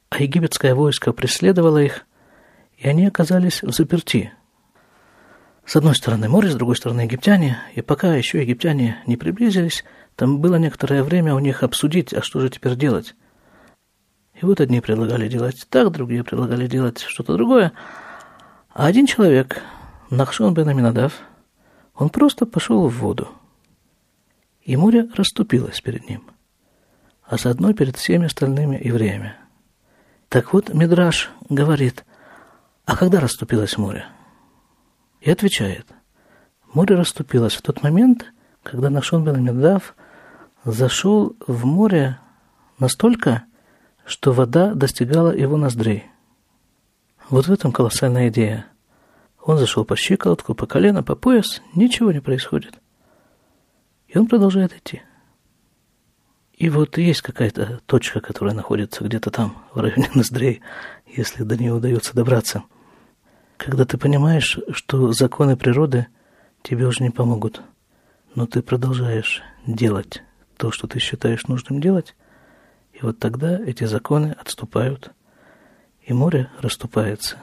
а 0.08 0.22
египетское 0.22 0.74
войско 0.74 1.12
преследовало 1.12 1.78
их, 1.78 2.06
и 2.78 2.88
они 2.88 3.06
оказались 3.06 3.62
в 3.62 3.72
заперти– 3.72 4.32
с 5.70 5.76
одной 5.76 5.94
стороны 5.94 6.28
море, 6.28 6.50
с 6.50 6.56
другой 6.56 6.74
стороны 6.74 7.02
египтяне, 7.02 7.58
и 7.76 7.80
пока 7.80 8.16
еще 8.16 8.40
египтяне 8.40 8.98
не 9.06 9.16
приблизились, 9.16 9.84
там 10.16 10.40
было 10.40 10.56
некоторое 10.56 11.04
время 11.04 11.32
у 11.32 11.38
них 11.38 11.62
обсудить, 11.62 12.12
а 12.12 12.22
что 12.22 12.40
же 12.40 12.50
теперь 12.50 12.74
делать. 12.74 13.14
И 14.34 14.44
вот 14.44 14.60
одни 14.60 14.80
предлагали 14.80 15.28
делать 15.28 15.66
так, 15.68 15.90
другие 15.90 16.24
предлагали 16.24 16.66
делать 16.66 17.00
что-то 17.00 17.34
другое. 17.34 17.72
А 18.70 18.86
один 18.86 19.06
человек, 19.06 19.62
Нахшон 20.10 20.54
бен 20.54 20.68
Аминадав, 20.68 21.14
он 21.94 22.08
просто 22.08 22.46
пошел 22.46 22.88
в 22.88 22.98
воду. 22.98 23.28
И 24.62 24.76
море 24.76 25.08
расступилось 25.14 25.80
перед 25.80 26.08
ним, 26.08 26.22
а 27.24 27.36
заодно 27.36 27.72
перед 27.74 27.96
всеми 27.96 28.26
остальными 28.26 28.80
евреями. 28.82 29.34
Так 30.28 30.52
вот, 30.52 30.72
Мидраш 30.72 31.30
говорит, 31.48 32.04
а 32.86 32.96
когда 32.96 33.20
расступилось 33.20 33.76
море? 33.76 34.06
и 35.20 35.30
отвечает. 35.30 35.86
Море 36.72 36.96
расступилось 36.96 37.54
в 37.54 37.62
тот 37.62 37.82
момент, 37.82 38.32
когда 38.62 38.90
Нашон 38.90 39.24
бен 39.24 39.42
Медав 39.42 39.94
зашел 40.64 41.36
в 41.46 41.64
море 41.64 42.18
настолько, 42.78 43.44
что 44.10 44.32
вода 44.32 44.74
достигала 44.74 45.34
его 45.34 45.56
ноздрей. 45.56 46.04
Вот 47.28 47.46
в 47.46 47.52
этом 47.52 47.72
колоссальная 47.72 48.28
идея. 48.28 48.66
Он 49.42 49.56
зашел 49.56 49.84
по 49.84 49.96
щиколотку, 49.96 50.54
по 50.54 50.66
колено, 50.66 51.02
по 51.02 51.14
пояс, 51.14 51.62
ничего 51.74 52.12
не 52.12 52.20
происходит. 52.20 52.74
И 54.08 54.18
он 54.18 54.26
продолжает 54.26 54.76
идти. 54.76 55.02
И 56.52 56.68
вот 56.68 56.98
есть 56.98 57.22
какая-то 57.22 57.80
точка, 57.86 58.20
которая 58.20 58.54
находится 58.54 59.04
где-то 59.04 59.30
там, 59.30 59.56
в 59.72 59.80
районе 59.80 60.10
ноздрей, 60.14 60.60
если 61.06 61.44
до 61.44 61.56
нее 61.56 61.72
удается 61.72 62.14
добраться– 62.14 62.64
когда 63.60 63.84
ты 63.84 63.98
понимаешь, 63.98 64.58
что 64.70 65.12
законы 65.12 65.54
природы 65.54 66.06
тебе 66.62 66.86
уже 66.86 67.02
не 67.02 67.10
помогут, 67.10 67.60
но 68.34 68.46
ты 68.46 68.62
продолжаешь 68.62 69.42
делать 69.66 70.22
то, 70.56 70.70
что 70.70 70.86
ты 70.86 70.98
считаешь 70.98 71.46
нужным 71.46 71.78
делать, 71.78 72.16
и 73.00 73.04
вот 73.04 73.18
тогда 73.18 73.58
эти 73.58 73.84
законы 73.84 74.36
отступают, 74.38 75.12
и 76.02 76.12
море 76.12 76.50
расступается. 76.60 77.36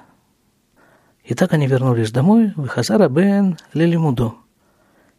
И 1.23 1.33
так 1.33 1.53
они 1.53 1.67
вернулись 1.67 2.11
домой, 2.11 2.53
в 2.55 2.67
Хазара 2.67 3.09
бен 3.09 3.57
Лелимудо, 3.73 4.35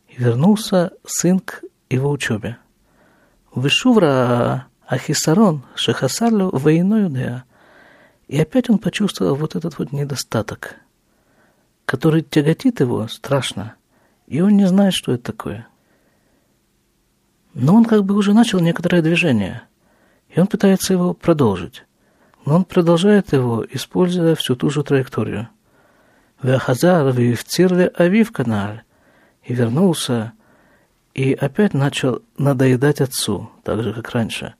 и 0.09 0.23
вернулся 0.23 0.93
сын 1.07 1.41
к 1.41 1.63
его 1.91 2.11
учебе. 2.11 2.59
Вышувра 3.53 4.67
Ахисарон 4.87 5.65
Шахасарлю 5.75 6.51
воиной 6.51 7.11
Деа. 7.11 7.45
И 8.27 8.41
опять 8.41 8.71
он 8.71 8.79
почувствовал 8.79 9.35
вот 9.35 9.57
этот 9.57 9.79
вот 9.79 9.93
недостаток– 9.93 10.77
который 11.89 12.21
тяготит 12.21 12.81
его 12.81 13.09
страшно, 13.09 13.75
и 14.27 14.43
он 14.43 14.59
не 14.59 14.67
знает, 14.67 14.93
что 14.93 15.13
это 15.13 15.33
такое. 15.33 15.67
Но 17.55 17.75
он 17.75 17.87
как 17.87 18.05
бы 18.05 18.15
уже 18.15 18.35
начал 18.35 18.61
некоторое 18.61 19.01
движение, 19.01 19.63
и 20.29 20.41
он 20.41 20.47
пытается 20.47 20.93
его 20.93 21.15
продолжить. 21.15 21.85
Но 22.45 22.57
он 22.57 22.65
продолжает 22.65 23.33
его, 23.33 23.65
используя 23.71 24.35
всю 24.35 24.57
ту 24.57 24.71
же 24.71 24.83
траекторию. 24.83 25.49
Веахазар 26.43 27.13
вивцирли 27.13 27.91
авив 27.95 28.33
каналь. 28.33 28.83
И 29.45 29.55
вернулся, 29.55 30.33
и 31.15 31.33
опять 31.33 31.73
начал 31.73 32.21
надоедать 32.37 33.01
отцу, 33.01 33.51
так 33.65 33.83
же, 33.83 33.95
как 33.95 34.11
раньше. 34.11 34.55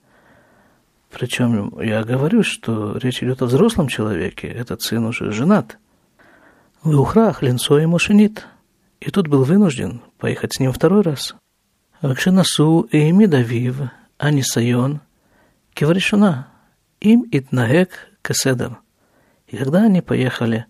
Причем 1.11 1.79
я 1.79 2.03
говорю, 2.03 2.41
что 2.41 2.97
речь 2.97 3.21
идет 3.21 3.43
о 3.43 3.45
взрослом 3.45 3.87
человеке, 3.87 4.47
этот 4.47 4.81
сын 4.81 5.05
уже 5.05 5.31
женат– 5.31 5.77
Веухрах 6.83 7.41
линцо 7.41 7.77
ему 7.77 7.99
шинит. 7.99 8.47
И 9.01 9.11
тут 9.11 9.27
был 9.27 9.43
вынужден 9.43 10.01
поехать 10.17 10.53
с 10.53 10.59
ним 10.59 10.71
второй 10.71 11.01
раз. 11.01 11.35
Вакшинасу 12.01 12.81
и 12.91 13.27
Давив, 13.27 13.81
Анисайон, 14.17 15.01
Киваришуна, 15.79 16.49
им 16.99 17.25
итнаек 17.31 18.09
кеседер. 18.21 18.79
И 19.47 19.55
когда 19.55 19.83
они 19.83 20.01
поехали, 20.01 20.65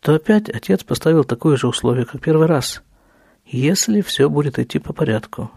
то 0.00 0.14
опять 0.14 0.50
отец 0.50 0.84
поставил 0.84 1.24
такое 1.24 1.56
же 1.56 1.68
условие, 1.68 2.04
как 2.04 2.20
первый 2.20 2.46
раз, 2.46 2.82
если 3.46 4.02
все 4.02 4.28
будет 4.28 4.58
идти 4.58 4.78
по 4.78 4.92
порядку. 4.92 5.50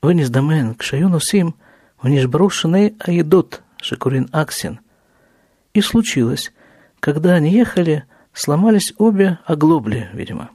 Вынес 0.00 0.30
домен 0.30 0.76
к 0.76 0.84
шаюну 0.84 1.18
сим, 1.18 1.56
вниз 2.00 2.26
брошенный 2.26 2.94
аидот, 3.00 3.64
шекурин 3.82 4.28
аксин. 4.30 4.78
И 5.74 5.80
случилось, 5.80 6.52
когда 7.00 7.34
они 7.34 7.50
ехали, 7.50 8.04
сломались 8.32 8.94
обе 8.98 9.40
оглобли, 9.46 10.08
видимо. 10.12 10.50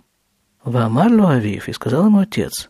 Вамарлю 0.63 1.27
Авив, 1.27 1.67
и 1.67 1.73
сказал 1.73 2.05
ему 2.05 2.19
отец, 2.19 2.69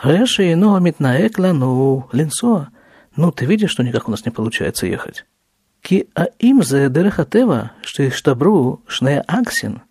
Реша 0.00 0.44
и 0.44 0.54
Ноамитнаэк 0.54 1.36
лану 1.36 2.08
линцо. 2.12 2.68
Ну, 3.16 3.30
ты 3.30 3.46
видишь, 3.46 3.70
что 3.70 3.82
никак 3.82 4.08
у 4.08 4.10
нас 4.10 4.24
не 4.24 4.32
получается 4.32 4.86
ехать? 4.86 5.24
Ки 5.80 6.08
а 6.14 6.24
им 6.38 6.62
за 6.62 6.88
дерехатева, 6.88 7.72
что 7.82 8.02
их 8.02 8.14
штабру 8.14 8.82
шнея 8.86 9.22
аксин. 9.26 9.82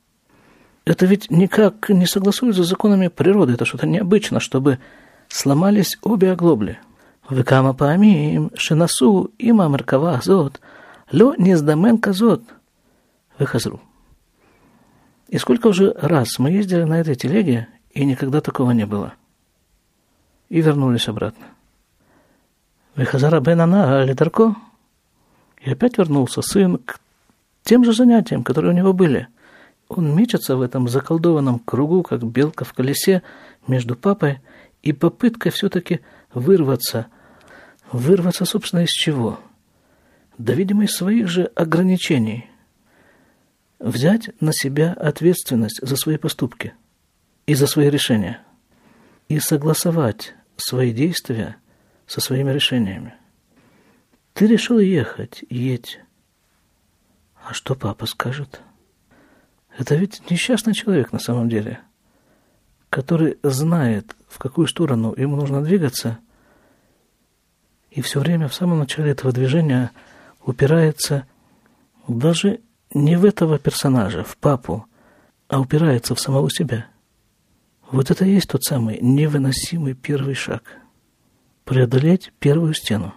Это 0.85 1.05
ведь 1.05 1.31
никак 1.31 1.89
не 1.89 2.05
согласуется 2.05 2.63
с 2.63 2.67
законами 2.67 3.07
природы, 3.07 3.53
это 3.53 3.63
что-то 3.63 3.87
необычно, 3.87 4.39
чтобы 4.39 4.79
сломались 5.29 5.97
обе 6.01 6.31
оглобли. 6.31 6.79
Векама 7.29 7.73
паамим, 7.73 8.51
шинасу, 8.55 9.31
има 9.37 9.69
меркава 9.69 10.19
зот, 10.21 10.59
лё 11.11 11.35
нездаменка 11.37 12.11
зот, 12.11 12.43
выхазру. 13.39 13.79
И 15.29 15.37
сколько 15.37 15.67
уже 15.67 15.93
раз 15.93 16.37
мы 16.37 16.51
ездили 16.51 16.83
на 16.83 16.99
этой 16.99 17.15
телеге, 17.15 17.69
и 17.91 18.03
никогда 18.03 18.41
такого 18.41 18.71
не 18.71 18.85
было. 18.85 19.13
И 20.49 20.59
вернулись 20.59 21.07
обратно. 21.07 21.45
Вихазара 22.95 23.39
бен 23.39 23.61
Ана 23.61 24.03
Лидарко. 24.03 24.55
И 25.61 25.71
опять 25.71 25.97
вернулся 25.97 26.41
сын 26.41 26.77
к 26.77 26.99
тем 27.63 27.83
же 27.83 27.93
занятиям, 27.93 28.43
которые 28.43 28.73
у 28.73 28.77
него 28.77 28.93
были. 28.93 29.27
Он 29.87 30.15
мечется 30.15 30.55
в 30.55 30.61
этом 30.61 30.87
заколдованном 30.87 31.59
кругу, 31.59 32.03
как 32.03 32.23
белка 32.23 32.65
в 32.65 32.73
колесе, 32.73 33.23
между 33.67 33.95
папой 33.95 34.41
и 34.81 34.91
попыткой 34.91 35.51
все-таки 35.51 36.01
вырваться. 36.33 37.07
Вырваться, 37.91 38.45
собственно, 38.45 38.81
из 38.81 38.89
чего? 38.89 39.39
Да, 40.37 40.53
видимо, 40.53 40.83
из 40.83 40.95
своих 40.95 41.27
же 41.27 41.45
ограничений. 41.55 42.49
Взять 43.79 44.29
на 44.41 44.53
себя 44.53 44.93
ответственность 44.93 45.79
за 45.81 45.95
свои 45.95 46.17
поступки 46.17 46.73
и 47.45 47.53
за 47.53 47.67
свои 47.67 47.89
решения. 47.89 48.41
И 49.29 49.39
согласовать 49.39 50.33
свои 50.57 50.91
действия 50.91 51.57
со 52.07 52.21
своими 52.21 52.51
решениями. 52.51 53.15
Ты 54.33 54.47
решил 54.47 54.79
ехать, 54.79 55.43
едь. 55.49 55.99
А 57.43 57.53
что 57.53 57.75
папа 57.75 58.05
скажет? 58.05 58.61
Это 59.77 59.95
ведь 59.95 60.29
несчастный 60.29 60.73
человек 60.73 61.11
на 61.11 61.19
самом 61.19 61.49
деле, 61.49 61.79
который 62.89 63.37
знает, 63.43 64.15
в 64.27 64.37
какую 64.37 64.67
сторону 64.67 65.13
ему 65.15 65.35
нужно 65.35 65.63
двигаться, 65.63 66.19
и 67.91 68.01
все 68.01 68.19
время 68.19 68.47
в 68.47 68.53
самом 68.53 68.79
начале 68.79 69.11
этого 69.11 69.31
движения 69.31 69.91
упирается 70.45 71.25
даже 72.07 72.61
не 72.93 73.17
в 73.17 73.25
этого 73.25 73.59
персонажа, 73.59 74.23
в 74.23 74.37
папу, 74.37 74.85
а 75.47 75.59
упирается 75.59 76.15
в 76.15 76.19
самого 76.19 76.49
себя. 76.49 76.87
Вот 77.91 78.09
это 78.09 78.25
и 78.25 78.31
есть 78.31 78.49
тот 78.49 78.63
самый 78.63 78.99
невыносимый 79.01 79.93
первый 79.93 80.33
шаг. 80.33 80.63
Преодолеть 81.65 82.33
первую 82.39 82.73
стену. 82.73 83.13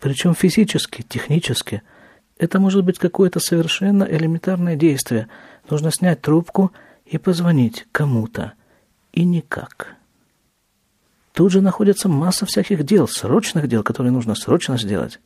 Причем 0.00 0.34
физически, 0.34 1.02
технически– 1.02 1.82
это 2.38 2.60
может 2.60 2.84
быть 2.84 2.98
какое-то 2.98 3.40
совершенно 3.40 4.04
элементарное 4.04 4.76
действие. 4.76 5.28
Нужно 5.68 5.90
снять 5.90 6.22
трубку 6.22 6.72
и 7.04 7.18
позвонить 7.18 7.86
кому-то. 7.90 8.52
И 9.12 9.24
никак. 9.24 9.96
Тут 11.32 11.52
же 11.52 11.60
находится 11.60 12.08
масса 12.08 12.46
всяких 12.46 12.84
дел, 12.84 13.08
срочных 13.08 13.68
дел, 13.68 13.82
которые 13.82 14.12
нужно 14.12 14.34
срочно 14.34 14.78
сделать. 14.78 15.20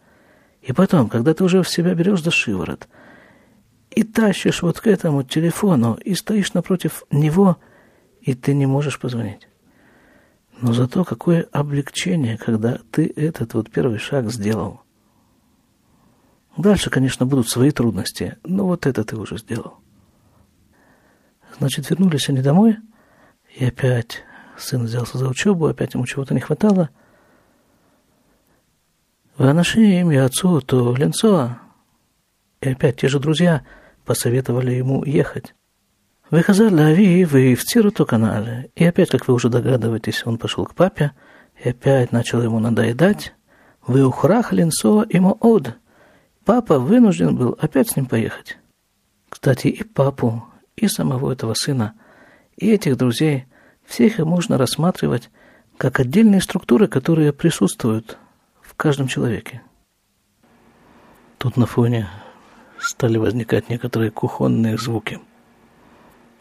И 0.62 0.72
потом, 0.72 1.08
когда 1.08 1.34
ты 1.34 1.44
уже 1.44 1.62
в 1.62 1.68
себя 1.68 1.94
берешь 1.94 2.22
за 2.22 2.30
шиворот 2.30 2.88
и 3.90 4.04
тащишь 4.04 4.62
вот 4.62 4.80
к 4.80 4.86
этому 4.86 5.22
телефону 5.22 5.98
и 6.02 6.14
стоишь 6.14 6.54
напротив 6.54 7.04
него, 7.10 7.58
и 8.22 8.34
ты 8.34 8.54
не 8.54 8.66
можешь 8.66 8.98
позвонить. 8.98 9.48
Но 10.62 10.72
зато 10.72 11.04
какое 11.04 11.48
облегчение, 11.50 12.38
когда 12.38 12.78
ты 12.92 13.12
этот 13.16 13.54
вот 13.54 13.68
первый 13.68 13.98
шаг 13.98 14.30
сделал. 14.30 14.82
Дальше, 16.56 16.88
конечно, 16.88 17.26
будут 17.26 17.48
свои 17.48 17.72
трудности, 17.72 18.38
но 18.44 18.66
вот 18.66 18.86
это 18.86 19.02
ты 19.02 19.16
уже 19.16 19.38
сделал. 19.38 19.78
Значит, 21.58 21.90
вернулись 21.90 22.28
они 22.28 22.42
домой, 22.42 22.76
и 23.56 23.64
опять 23.64 24.22
сын 24.56 24.84
взялся 24.84 25.18
за 25.18 25.28
учебу, 25.28 25.66
опять 25.66 25.94
ему 25.94 26.06
чего-то 26.06 26.32
не 26.32 26.40
хватало. 26.40 26.90
Ванашим 29.36 30.12
и 30.12 30.16
отцу 30.16 30.60
то 30.60 30.94
Ленцо, 30.94 31.58
и 32.60 32.68
опять 32.68 33.00
те 33.00 33.08
же 33.08 33.18
друзья 33.18 33.66
посоветовали 34.04 34.70
ему 34.70 35.04
ехать. 35.04 35.56
Выхазали 36.32 36.80
Ави, 36.80 37.26
вы 37.26 37.54
в 37.54 37.62
Цируту 37.62 38.06
канале. 38.06 38.70
И 38.74 38.86
опять, 38.86 39.10
как 39.10 39.28
вы 39.28 39.34
уже 39.34 39.50
догадываетесь, 39.50 40.22
он 40.24 40.38
пошел 40.38 40.64
к 40.64 40.74
папе, 40.74 41.12
и 41.62 41.68
опять 41.68 42.10
начал 42.10 42.40
ему 42.40 42.58
надоедать. 42.58 43.34
Вы 43.86 44.02
ухрах 44.02 44.50
Ленцо 44.50 45.04
ему 45.10 45.36
од 45.40 45.76
папа 46.46 46.78
вынужден 46.78 47.36
был 47.36 47.54
опять 47.60 47.90
с 47.90 47.96
ним 47.96 48.06
поехать. 48.06 48.56
Кстати, 49.28 49.66
и 49.66 49.84
папу, 49.84 50.46
и 50.74 50.88
самого 50.88 51.30
этого 51.30 51.52
сына, 51.52 51.92
и 52.56 52.70
этих 52.70 52.96
друзей, 52.96 53.44
всех 53.84 54.18
их 54.18 54.24
можно 54.24 54.56
рассматривать 54.56 55.28
как 55.76 56.00
отдельные 56.00 56.40
структуры, 56.40 56.86
которые 56.86 57.34
присутствуют 57.34 58.16
в 58.62 58.74
каждом 58.74 59.06
человеке. 59.06 59.60
Тут 61.36 61.58
на 61.58 61.66
фоне 61.66 62.08
стали 62.78 63.18
возникать 63.18 63.68
некоторые 63.68 64.10
кухонные 64.10 64.78
звуки. 64.78 65.20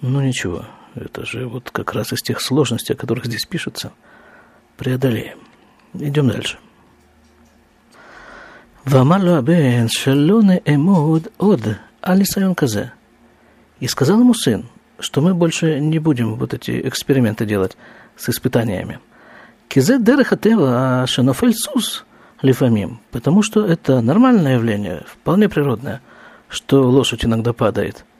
Ну 0.01 0.19
ничего, 0.19 0.65
это 0.95 1.25
же 1.25 1.47
вот 1.47 1.69
как 1.69 1.93
раз 1.93 2.11
из 2.11 2.23
тех 2.23 2.41
сложностей, 2.41 2.95
о 2.95 2.97
которых 2.97 3.25
здесь 3.25 3.45
пишется. 3.45 3.91
Преодолеем. 4.75 5.37
Идем 5.93 6.27
дальше. 6.27 6.57
Вамалу 8.83 9.35
абен 9.35 9.89
шалоне 9.89 10.61
эмуд 10.65 11.31
од 11.37 11.77
алисайон 12.01 12.55
казе. 12.55 12.93
И 13.79 13.87
сказал 13.87 14.19
ему 14.19 14.33
сын, 14.33 14.65
что 14.99 15.21
мы 15.21 15.35
больше 15.35 15.79
не 15.79 15.99
будем 15.99 16.35
вот 16.35 16.55
эти 16.55 16.87
эксперименты 16.87 17.45
делать 17.45 17.77
с 18.15 18.27
испытаниями. 18.29 18.99
Кизе 19.67 19.99
дерехатева 19.99 21.05
шенофельсус 21.07 22.05
лифамим. 22.41 23.01
Потому 23.11 23.43
что 23.43 23.65
это 23.65 24.01
нормальное 24.01 24.55
явление, 24.55 25.03
вполне 25.05 25.47
природное, 25.47 26.01
что 26.49 26.81
лошадь 26.89 27.23
иногда 27.23 27.53
падает– 27.53 28.03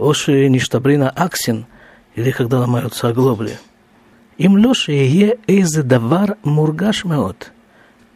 Оши 0.00 0.48
ништабрина 0.48 1.10
аксин, 1.10 1.66
или 2.14 2.30
когда 2.30 2.60
ломаются 2.60 3.08
оглобли. 3.08 3.58
Им 4.38 4.56
лоши 4.56 4.92
е 4.92 5.38
эйз 5.46 5.72
давар 5.72 6.36
мургаш 6.42 7.04
меот– 7.04 7.52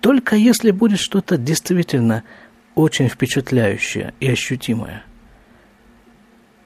только 0.05 0.37
если 0.37 0.71
будет 0.71 0.99
что-то 0.99 1.39
действительно 1.39 2.25
очень 2.75 3.09
впечатляющее 3.09 4.13
и 4.21 4.29
ощутимое. 4.29 5.03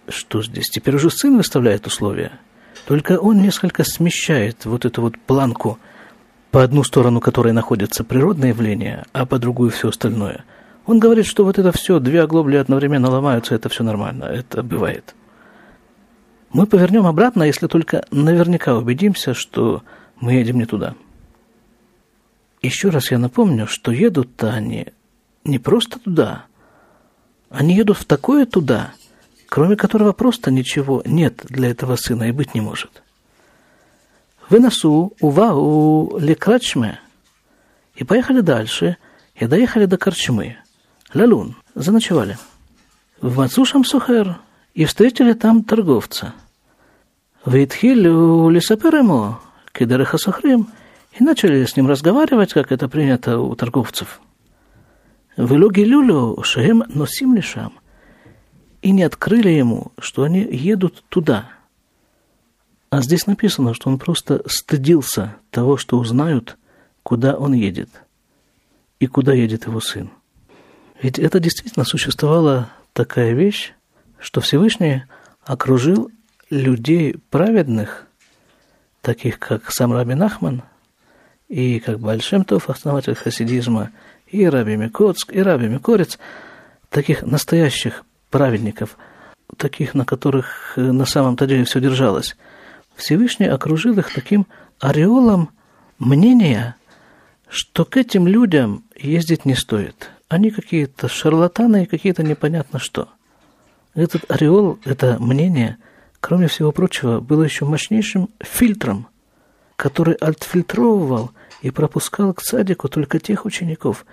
Что 0.09 0.43
здесь? 0.43 0.69
Теперь 0.69 0.97
уже 0.97 1.09
сын 1.09 1.37
выставляет 1.37 1.87
условия. 1.87 2.33
Только 2.85 3.17
он 3.17 3.41
несколько 3.41 3.85
смещает 3.85 4.65
вот 4.65 4.85
эту 4.85 5.03
вот 5.03 5.21
планку, 5.21 5.79
по 6.51 6.65
одну 6.65 6.83
сторону 6.83 7.21
которой 7.21 7.53
находится 7.53 8.03
природное 8.03 8.49
явление, 8.49 9.05
а 9.13 9.25
по 9.25 9.39
другую 9.39 9.71
все 9.71 9.91
остальное. 9.91 10.45
Он 10.89 11.01
говорит, 11.01 11.27
что 11.27 11.45
вот 11.45 11.59
это 11.59 11.71
все, 11.71 12.01
две 12.01 12.23
оглобли 12.23 12.57
одновременно 12.57 13.11
ломаются, 13.11 13.55
это 13.55 13.69
все 13.69 13.85
нормально, 13.85 14.25
это 14.25 14.63
бывает. 14.63 15.15
Мы 16.51 16.67
повернем 16.67 17.05
обратно, 17.05 17.43
если 17.43 17.67
только 17.67 18.07
наверняка 18.11 18.75
убедимся, 18.75 19.35
что 19.35 19.83
мы 20.19 20.33
едем 20.33 20.57
не 20.57 20.65
туда. 20.65 20.95
Еще 22.63 22.89
раз 22.89 23.11
я 23.11 23.19
напомню, 23.19 23.67
что 23.67 23.93
едут-то 23.93 24.51
они 24.51 24.87
не 25.45 25.59
просто 25.59 25.99
туда. 25.99 26.47
Они 27.51 27.77
едут 27.77 27.99
в 27.99 28.07
такое 28.07 28.47
туда, 28.47 28.93
кроме 29.47 29.77
которого 29.77 30.13
просто 30.13 30.51
ничего 30.51 31.03
нет 31.05 31.43
для 31.51 31.69
этого 31.69 31.97
сына 31.97 32.31
и 32.31 32.33
быть 32.33 32.55
не 32.55 32.63
может. 32.63 33.03
Выносу 34.49 35.13
увагу 35.21 36.17
лекрачме 36.19 36.99
и 37.95 38.05
поехали 38.05 38.41
дальше, 38.41 38.97
и 39.35 39.45
доехали 39.45 39.85
до 39.85 39.99
Корчмы. 39.99 40.57
Лалун, 41.15 41.57
заночевали. 41.75 42.37
В 43.21 43.37
Мацушам 43.39 43.85
Сухер 43.85 44.39
и 44.75 44.85
встретили 44.85 45.33
там 45.33 45.65
торговца. 45.65 46.35
Витхилю 47.47 48.51
лесоперемо, 48.51 49.41
кидареха 49.73 50.19
сухрим, 50.19 50.69
и 51.19 51.25
начали 51.25 51.65
с 51.65 51.77
ним 51.77 51.89
разговаривать, 51.89 52.53
как 52.53 52.73
это 52.73 52.89
принято 52.89 53.41
у 53.41 53.55
торговцев. 53.55 54.21
Вылоги 55.37 55.81
люлю 55.81 56.43
шеем 56.43 56.85
носим 56.89 57.35
лишам. 57.35 57.73
И 58.83 58.91
не 58.91 59.03
открыли 59.03 59.49
ему, 59.49 59.93
что 59.99 60.25
они 60.25 60.41
едут 60.41 61.03
туда. 61.09 61.49
А 62.91 63.01
здесь 63.01 63.27
написано, 63.27 63.73
что 63.73 63.89
он 63.89 63.99
просто 63.99 64.43
стыдился 64.47 65.37
того, 65.51 65.77
что 65.77 65.99
узнают, 65.99 66.59
куда 67.03 67.35
он 67.35 67.55
едет 67.55 67.89
и 69.01 69.07
куда 69.07 69.33
едет 69.33 69.67
его 69.67 69.81
сын. 69.81 70.11
Ведь 71.01 71.19
это 71.19 71.39
действительно 71.39 71.85
существовала 71.85 72.71
такая 72.93 73.33
вещь, 73.33 73.73
что 74.19 74.41
Всевышний 74.41 75.05
окружил 75.45 76.11
людей 76.51 77.17
праведных, 77.31 78.07
таких 79.01 79.39
как 79.39 79.71
сам 79.71 79.93
Рабин 79.93 80.23
Ахман, 80.23 80.63
и 81.49 81.79
как 81.79 82.01
Бальшемтов, 82.01 82.69
основатель 82.69 83.15
хасидизма, 83.15 83.91
и 84.27 84.45
Раби 84.47 84.77
Микоцк, 84.77 85.33
и 85.33 85.41
Раби 85.41 85.69
Микорец, 85.69 86.19
таких 86.91 87.23
настоящих 87.23 88.05
праведников, 88.31 88.99
таких, 89.57 89.95
на 89.95 90.05
которых 90.05 90.75
э, 90.77 90.81
на 90.81 91.07
самом-то 91.07 91.47
деле 91.47 91.65
все 91.65 91.81
держалось. 91.81 92.37
Всевышний 92.97 93.47
окружил 93.47 93.99
их 93.99 94.13
таким 94.13 94.47
ореолом 94.81 95.51
мнения, 95.99 96.77
что 97.49 97.85
к 97.85 97.97
этим 97.97 98.27
людям 98.27 98.85
ездить 98.97 99.45
не 99.45 99.55
стоит. 99.55 100.11
Они 100.29 100.51
какие-то 100.51 101.09
шарлатаны 101.09 101.85
и 101.85 101.87
какие-то 101.87 102.23
непонятно 102.23 102.79
что. 102.79 103.09
Этот 103.95 104.31
ореол, 104.31 104.79
это 104.85 105.17
мнение, 105.19 105.79
кроме 106.21 106.49
всего 106.49 106.71
прочего, 106.71 107.21
было 107.21 107.43
еще 107.43 107.65
мощнейшим 107.65 108.29
фильтром, 108.41 109.09
который 109.77 110.15
отфильтровывал 110.15 111.33
и 111.63 111.71
пропускал 111.71 112.35
к 112.35 112.43
садику 112.43 112.89
только 112.89 113.19
тех 113.19 113.47
учеников, 113.47 114.05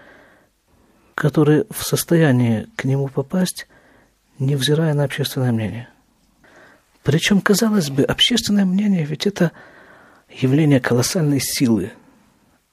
которые 1.16 1.66
в 1.70 1.84
состоянии 1.84 2.68
к 2.78 2.86
нему 2.86 3.10
попасть, 3.10 3.68
невзирая 4.40 4.94
на 4.94 5.04
общественное 5.04 5.52
мнение. 5.52 5.90
Причем, 7.04 7.42
казалось 7.42 7.90
бы, 7.90 8.04
общественное 8.04 8.66
мнение 8.66 9.06
ведь 9.06 9.28
это 9.28 9.52
явление 10.30 10.80
колоссальной 10.80 11.42
силы. 11.42 11.92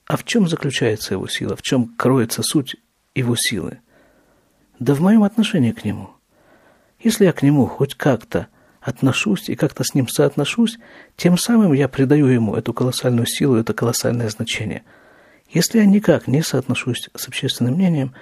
А 0.06 0.16
в 0.16 0.24
чем 0.24 0.48
заключается 0.48 1.14
его 1.14 1.26
сила? 1.28 1.56
В 1.56 1.62
чем 1.62 1.94
кроется 1.96 2.42
суть 2.42 2.76
его 3.14 3.36
силы? 3.36 3.80
Да 4.78 4.94
в 4.94 5.00
моем 5.00 5.22
отношении 5.22 5.72
к 5.72 5.84
нему. 5.84 6.10
Если 7.00 7.24
я 7.24 7.32
к 7.32 7.42
нему 7.42 7.66
хоть 7.66 7.94
как-то 7.94 8.48
отношусь 8.80 9.48
и 9.48 9.54
как-то 9.54 9.84
с 9.84 9.94
ним 9.94 10.08
соотношусь, 10.08 10.78
тем 11.16 11.38
самым 11.38 11.72
я 11.72 11.88
придаю 11.88 12.26
ему 12.26 12.54
эту 12.56 12.72
колоссальную 12.74 13.26
силу, 13.26 13.56
это 13.56 13.74
колоссальное 13.74 14.28
значение. 14.28 14.82
Если 15.50 15.78
я 15.78 15.84
никак 15.84 16.26
не 16.26 16.42
соотношусь 16.42 17.10
с 17.14 17.28
общественным 17.28 17.74
мнением, 17.74 18.14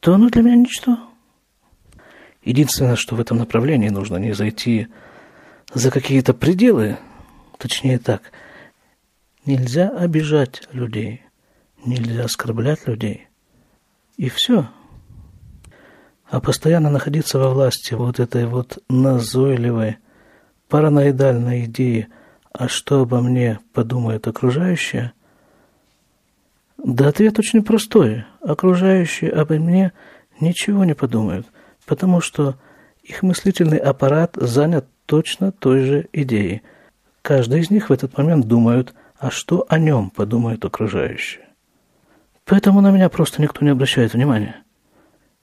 то 0.00 0.14
оно 0.14 0.28
для 0.28 0.42
меня 0.42 0.56
ничто. 0.56 0.98
Единственное, 2.42 2.96
что 2.96 3.14
в 3.14 3.20
этом 3.20 3.38
направлении 3.38 3.88
нужно 3.88 4.16
не 4.16 4.32
зайти 4.32 4.88
за 5.74 5.90
какие-то 5.90 6.32
пределы, 6.32 6.96
точнее 7.58 7.98
так, 7.98 8.32
нельзя 9.44 9.88
обижать 9.90 10.62
людей, 10.72 11.22
нельзя 11.84 12.24
оскорблять 12.24 12.86
людей. 12.86 13.27
И 14.18 14.28
все. 14.28 14.68
А 16.28 16.40
постоянно 16.40 16.90
находиться 16.90 17.38
во 17.38 17.50
власти 17.50 17.94
вот 17.94 18.20
этой 18.20 18.46
вот 18.46 18.78
назойливой, 18.90 19.96
параноидальной 20.68 21.64
идеи, 21.64 22.08
а 22.52 22.68
что 22.68 23.02
обо 23.02 23.20
мне 23.20 23.60
подумают 23.72 24.26
окружающие, 24.26 25.12
да 26.76 27.08
ответ 27.08 27.38
очень 27.38 27.62
простой. 27.62 28.24
Окружающие 28.40 29.30
обо 29.30 29.54
мне 29.54 29.92
ничего 30.40 30.84
не 30.84 30.94
подумают, 30.94 31.46
потому 31.86 32.20
что 32.20 32.56
их 33.02 33.22
мыслительный 33.22 33.78
аппарат 33.78 34.32
занят 34.34 34.86
точно 35.06 35.52
той 35.52 35.80
же 35.84 36.08
идеей. 36.12 36.62
Каждый 37.22 37.60
из 37.60 37.70
них 37.70 37.88
в 37.88 37.92
этот 37.92 38.18
момент 38.18 38.46
думает, 38.46 38.94
а 39.16 39.30
что 39.30 39.64
о 39.68 39.78
нем 39.78 40.10
подумают 40.10 40.64
окружающие. 40.64 41.47
Поэтому 42.48 42.80
на 42.80 42.90
меня 42.90 43.08
просто 43.08 43.40
никто 43.40 43.64
не 43.64 43.70
обращает 43.70 44.14
внимания. 44.14 44.64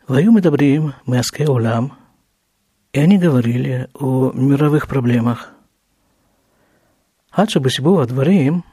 Вою 0.08 0.34
мы 0.34 0.42
добрим, 0.42 0.94
мы 1.06 1.22
улам. 1.48 1.94
И 2.92 3.00
они 3.00 3.18
говорили 3.18 3.90
о 3.94 4.32
мировых 4.34 4.88
проблемах. 4.88 5.52
Ача 7.32 7.60
бесибу 7.60 8.00
адварим, 8.00 8.66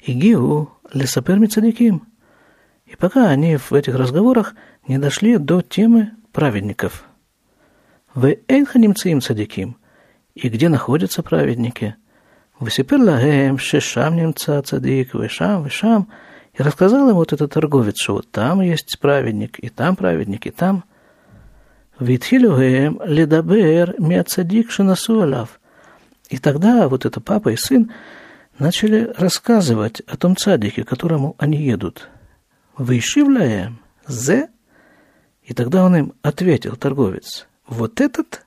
игиу 0.00 0.70
лесапер 0.92 1.38
мицадиким. 1.38 2.06
И 2.84 2.96
пока 2.96 3.28
они 3.28 3.56
в 3.56 3.72
этих 3.72 3.94
разговорах 3.94 4.54
не 4.86 4.98
дошли 4.98 5.38
до 5.38 5.62
темы 5.62 6.12
праведников. 6.32 7.04
Вы 8.14 8.42
эйнханим 8.48 8.94
цим 8.94 9.22
цадиким– 9.22 9.78
и 10.36 10.50
где 10.50 10.68
находятся 10.68 11.22
праведники. 11.22 11.96
Высипер 12.60 13.00
лагем, 13.00 13.58
шешам 13.58 14.16
немца 14.16 14.62
цадик, 14.62 15.14
вышам, 15.14 15.62
вышам. 15.62 16.08
И 16.56 16.62
рассказал 16.62 17.10
им 17.10 17.16
вот 17.16 17.32
этот 17.32 17.52
торговец, 17.52 18.00
что 18.00 18.14
вот 18.14 18.30
там 18.30 18.60
есть 18.60 18.98
праведник, 18.98 19.58
и 19.58 19.68
там 19.68 19.96
праведник, 19.96 20.46
и 20.46 20.50
там. 20.50 20.84
Витхилюгем 21.98 23.00
ледабер 23.04 23.94
миацадик 23.98 24.70
шинасуалав. 24.70 25.60
И 26.28 26.38
тогда 26.38 26.88
вот 26.88 27.04
это 27.06 27.20
папа 27.20 27.50
и 27.50 27.56
сын 27.56 27.92
начали 28.58 29.12
рассказывать 29.16 30.00
о 30.00 30.16
том 30.16 30.36
цадике, 30.36 30.84
к 30.84 30.88
которому 30.88 31.36
они 31.38 31.58
едут. 31.58 32.08
Вышивляем 32.76 33.80
зе. 34.06 34.48
И 35.42 35.54
тогда 35.54 35.84
он 35.84 35.96
им 35.96 36.12
ответил, 36.22 36.76
торговец, 36.76 37.46
вот 37.66 38.00
этот 38.00 38.42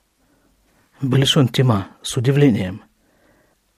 Балишон 1.02 1.48
Тима 1.48 1.88
с 2.02 2.16
удивлением. 2.18 2.82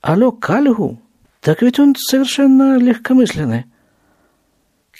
Алло, 0.00 0.32
Кальгу? 0.32 1.00
Так 1.40 1.62
ведь 1.62 1.78
он 1.78 1.94
совершенно 1.96 2.76
легкомысленный. 2.78 3.66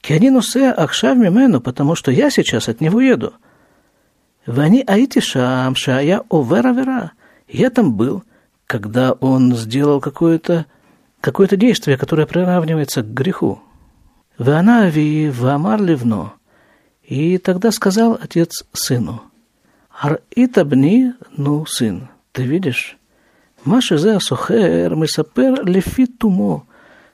Кианину 0.02 0.42
се 0.42 0.74
ахшав 0.76 1.16
мимену, 1.16 1.60
потому 1.60 1.94
что 1.94 2.10
я 2.10 2.30
сейчас 2.30 2.68
от 2.68 2.80
него 2.80 3.00
еду. 3.00 3.32
Вани 4.46 4.82
аити 4.86 5.20
шам, 5.20 5.76
шая 5.76 6.22
овера 6.28 6.72
вера. 6.72 7.12
Я 7.48 7.70
там 7.70 7.94
был, 7.94 8.24
когда 8.66 9.12
он 9.12 9.54
сделал 9.54 10.00
какое-то 10.00 10.66
какое 11.20 11.46
действие, 11.46 11.96
которое 11.96 12.26
приравнивается 12.26 13.02
к 13.02 13.14
греху. 13.14 13.62
Ванави 14.38 15.30
вамар 15.30 15.80
ливно. 15.80 16.32
И 17.04 17.38
тогда 17.38 17.70
сказал 17.70 18.18
отец 18.20 18.64
сыну, 18.72 19.22
Ар 20.00 20.20
итабни, 20.34 21.12
ну, 21.36 21.64
сын, 21.66 22.08
ты 22.32 22.42
видишь? 22.42 22.96
Маша 23.64 23.98
зе 23.98 24.16
асухер 24.16 24.96
мисапер 24.96 25.64
лефит 25.64 26.18
тумо. 26.18 26.66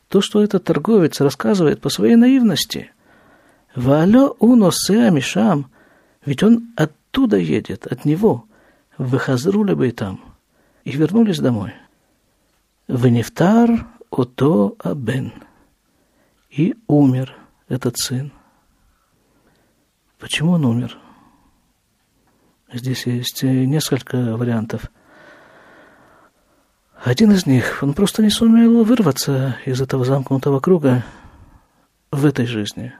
То, 0.08 0.20
что 0.22 0.42
этот 0.42 0.64
торговец 0.64 1.20
рассказывает 1.20 1.80
по 1.80 1.90
своей 1.90 2.16
наивности. 2.16 2.92
Валё 3.74 4.34
уно 4.38 4.70
се 4.70 5.10
мишам. 5.10 5.70
Ведь 6.24 6.42
он 6.42 6.68
оттуда 6.76 7.36
едет, 7.36 7.86
от 7.86 8.04
него. 8.04 8.46
Выхазрули 8.96 9.74
бы 9.74 9.90
там. 9.90 10.20
И 10.84 10.92
вернулись 10.92 11.38
домой. 11.38 11.74
Венефтар 12.88 13.86
ото 14.10 14.76
абен. 14.78 15.32
И 16.50 16.74
умер 16.86 17.36
этот 17.68 17.98
сын. 17.98 18.32
Почему 20.18 20.52
он 20.52 20.64
умер? 20.64 20.98
Здесь 22.72 23.06
есть 23.06 23.42
несколько 23.42 24.36
вариантов. 24.36 24.90
Один 27.02 27.30
из 27.30 27.46
них, 27.46 27.78
он 27.82 27.94
просто 27.94 28.22
не 28.22 28.30
сумел 28.30 28.82
вырваться 28.82 29.56
из 29.64 29.80
этого 29.80 30.04
замкнутого 30.04 30.58
круга 30.58 31.04
в 32.10 32.26
этой 32.26 32.44
жизни. 32.44 32.92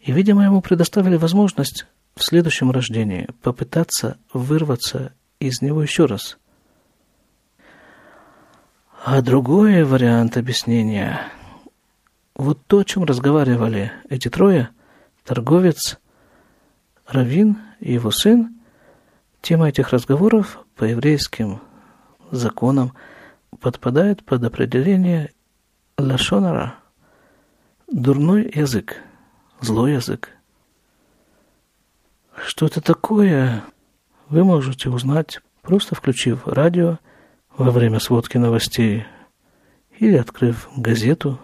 И, 0.00 0.10
видимо, 0.10 0.44
ему 0.44 0.60
предоставили 0.60 1.16
возможность 1.16 1.86
в 2.16 2.22
следующем 2.24 2.72
рождении 2.72 3.28
попытаться 3.42 4.18
вырваться 4.32 5.12
из 5.38 5.62
него 5.62 5.82
еще 5.82 6.06
раз. 6.06 6.36
А 9.04 9.22
другой 9.22 9.84
вариант 9.84 10.36
объяснения, 10.36 11.20
вот 12.34 12.58
то, 12.66 12.78
о 12.78 12.84
чем 12.84 13.04
разговаривали 13.04 13.92
эти 14.08 14.28
трое, 14.28 14.70
торговец, 15.24 15.98
Равин 17.06 17.58
и 17.78 17.92
его 17.92 18.10
сын, 18.10 18.56
тема 19.42 19.68
этих 19.68 19.90
разговоров 19.90 20.58
по 20.74 20.84
еврейским 20.84 21.60
законом 22.36 22.92
подпадает 23.60 24.24
под 24.24 24.44
определение 24.44 25.32
лашонара– 25.98 26.76
дурной 27.94 28.50
язык, 28.52 28.96
злой 29.60 29.94
язык. 29.94 30.30
Что 32.46 32.66
это 32.66 32.80
такое, 32.80 33.62
вы 34.28 34.44
можете 34.44 34.90
узнать, 34.90 35.40
просто 35.62 35.94
включив 35.94 36.46
радио 36.46 36.98
во 37.56 37.70
время 37.70 38.00
сводки 38.00 38.36
новостей 38.36 39.04
или 39.98 40.16
открыв 40.16 40.68
газету. 40.76 41.38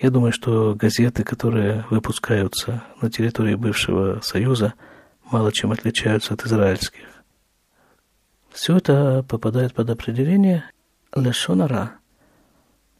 Я 0.00 0.10
думаю, 0.10 0.32
что 0.32 0.74
газеты, 0.74 1.24
которые 1.24 1.84
выпускаются 1.90 2.84
на 3.00 3.10
территории 3.10 3.56
бывшего 3.56 4.20
Союза, 4.22 4.74
мало 5.30 5.52
чем 5.52 5.72
отличаются 5.72 6.34
от 6.34 6.46
израильских. 6.46 7.19
Все 8.52 8.76
это 8.76 9.24
попадает 9.28 9.74
под 9.74 9.90
определение 9.90 10.64
лешонара. 11.14 11.92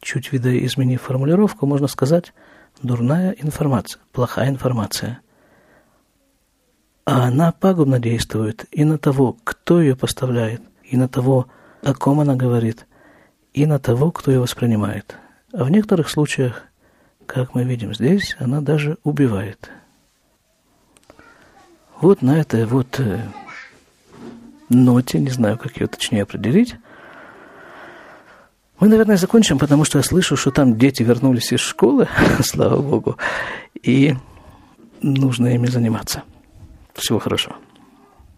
Чуть 0.00 0.32
видоизменив 0.32 1.02
формулировку, 1.02 1.66
можно 1.66 1.86
сказать 1.86 2.32
дурная 2.82 3.32
информация, 3.32 4.00
плохая 4.12 4.48
информация. 4.48 5.20
А 7.04 7.24
она 7.24 7.52
пагубно 7.52 7.98
действует 7.98 8.64
и 8.70 8.84
на 8.84 8.96
того, 8.96 9.36
кто 9.44 9.80
ее 9.80 9.96
поставляет, 9.96 10.62
и 10.84 10.96
на 10.96 11.08
того, 11.08 11.48
о 11.82 11.94
ком 11.94 12.20
она 12.20 12.36
говорит, 12.36 12.86
и 13.52 13.66
на 13.66 13.78
того, 13.78 14.12
кто 14.12 14.30
ее 14.30 14.40
воспринимает. 14.40 15.16
А 15.52 15.64
в 15.64 15.70
некоторых 15.70 16.08
случаях, 16.08 16.62
как 17.26 17.54
мы 17.54 17.64
видим 17.64 17.92
здесь, 17.94 18.36
она 18.38 18.60
даже 18.60 18.98
убивает. 19.02 19.70
Вот 22.00 22.22
на 22.22 22.38
этой 22.38 22.64
вот 22.64 22.98
э, 23.00 23.20
ноте, 24.70 25.18
не 25.18 25.30
знаю, 25.30 25.58
как 25.58 25.78
ее 25.78 25.86
точнее 25.86 26.22
определить, 26.22 26.76
Мы, 28.78 28.88
наверное, 28.88 29.18
закончим, 29.18 29.58
потому 29.58 29.84
что 29.84 29.98
я 29.98 30.02
слышу, 30.02 30.36
что 30.36 30.50
там 30.50 30.78
дети 30.78 31.02
вернулись 31.02 31.52
из 31.52 31.60
школы, 31.60 32.08
слава 32.42 32.80
Богу, 32.80 33.18
и 33.82 34.14
нужно 35.02 35.48
ими 35.48 35.66
заниматься. 35.66 36.22
Всего 36.94 37.18
хорошего. 37.18 37.56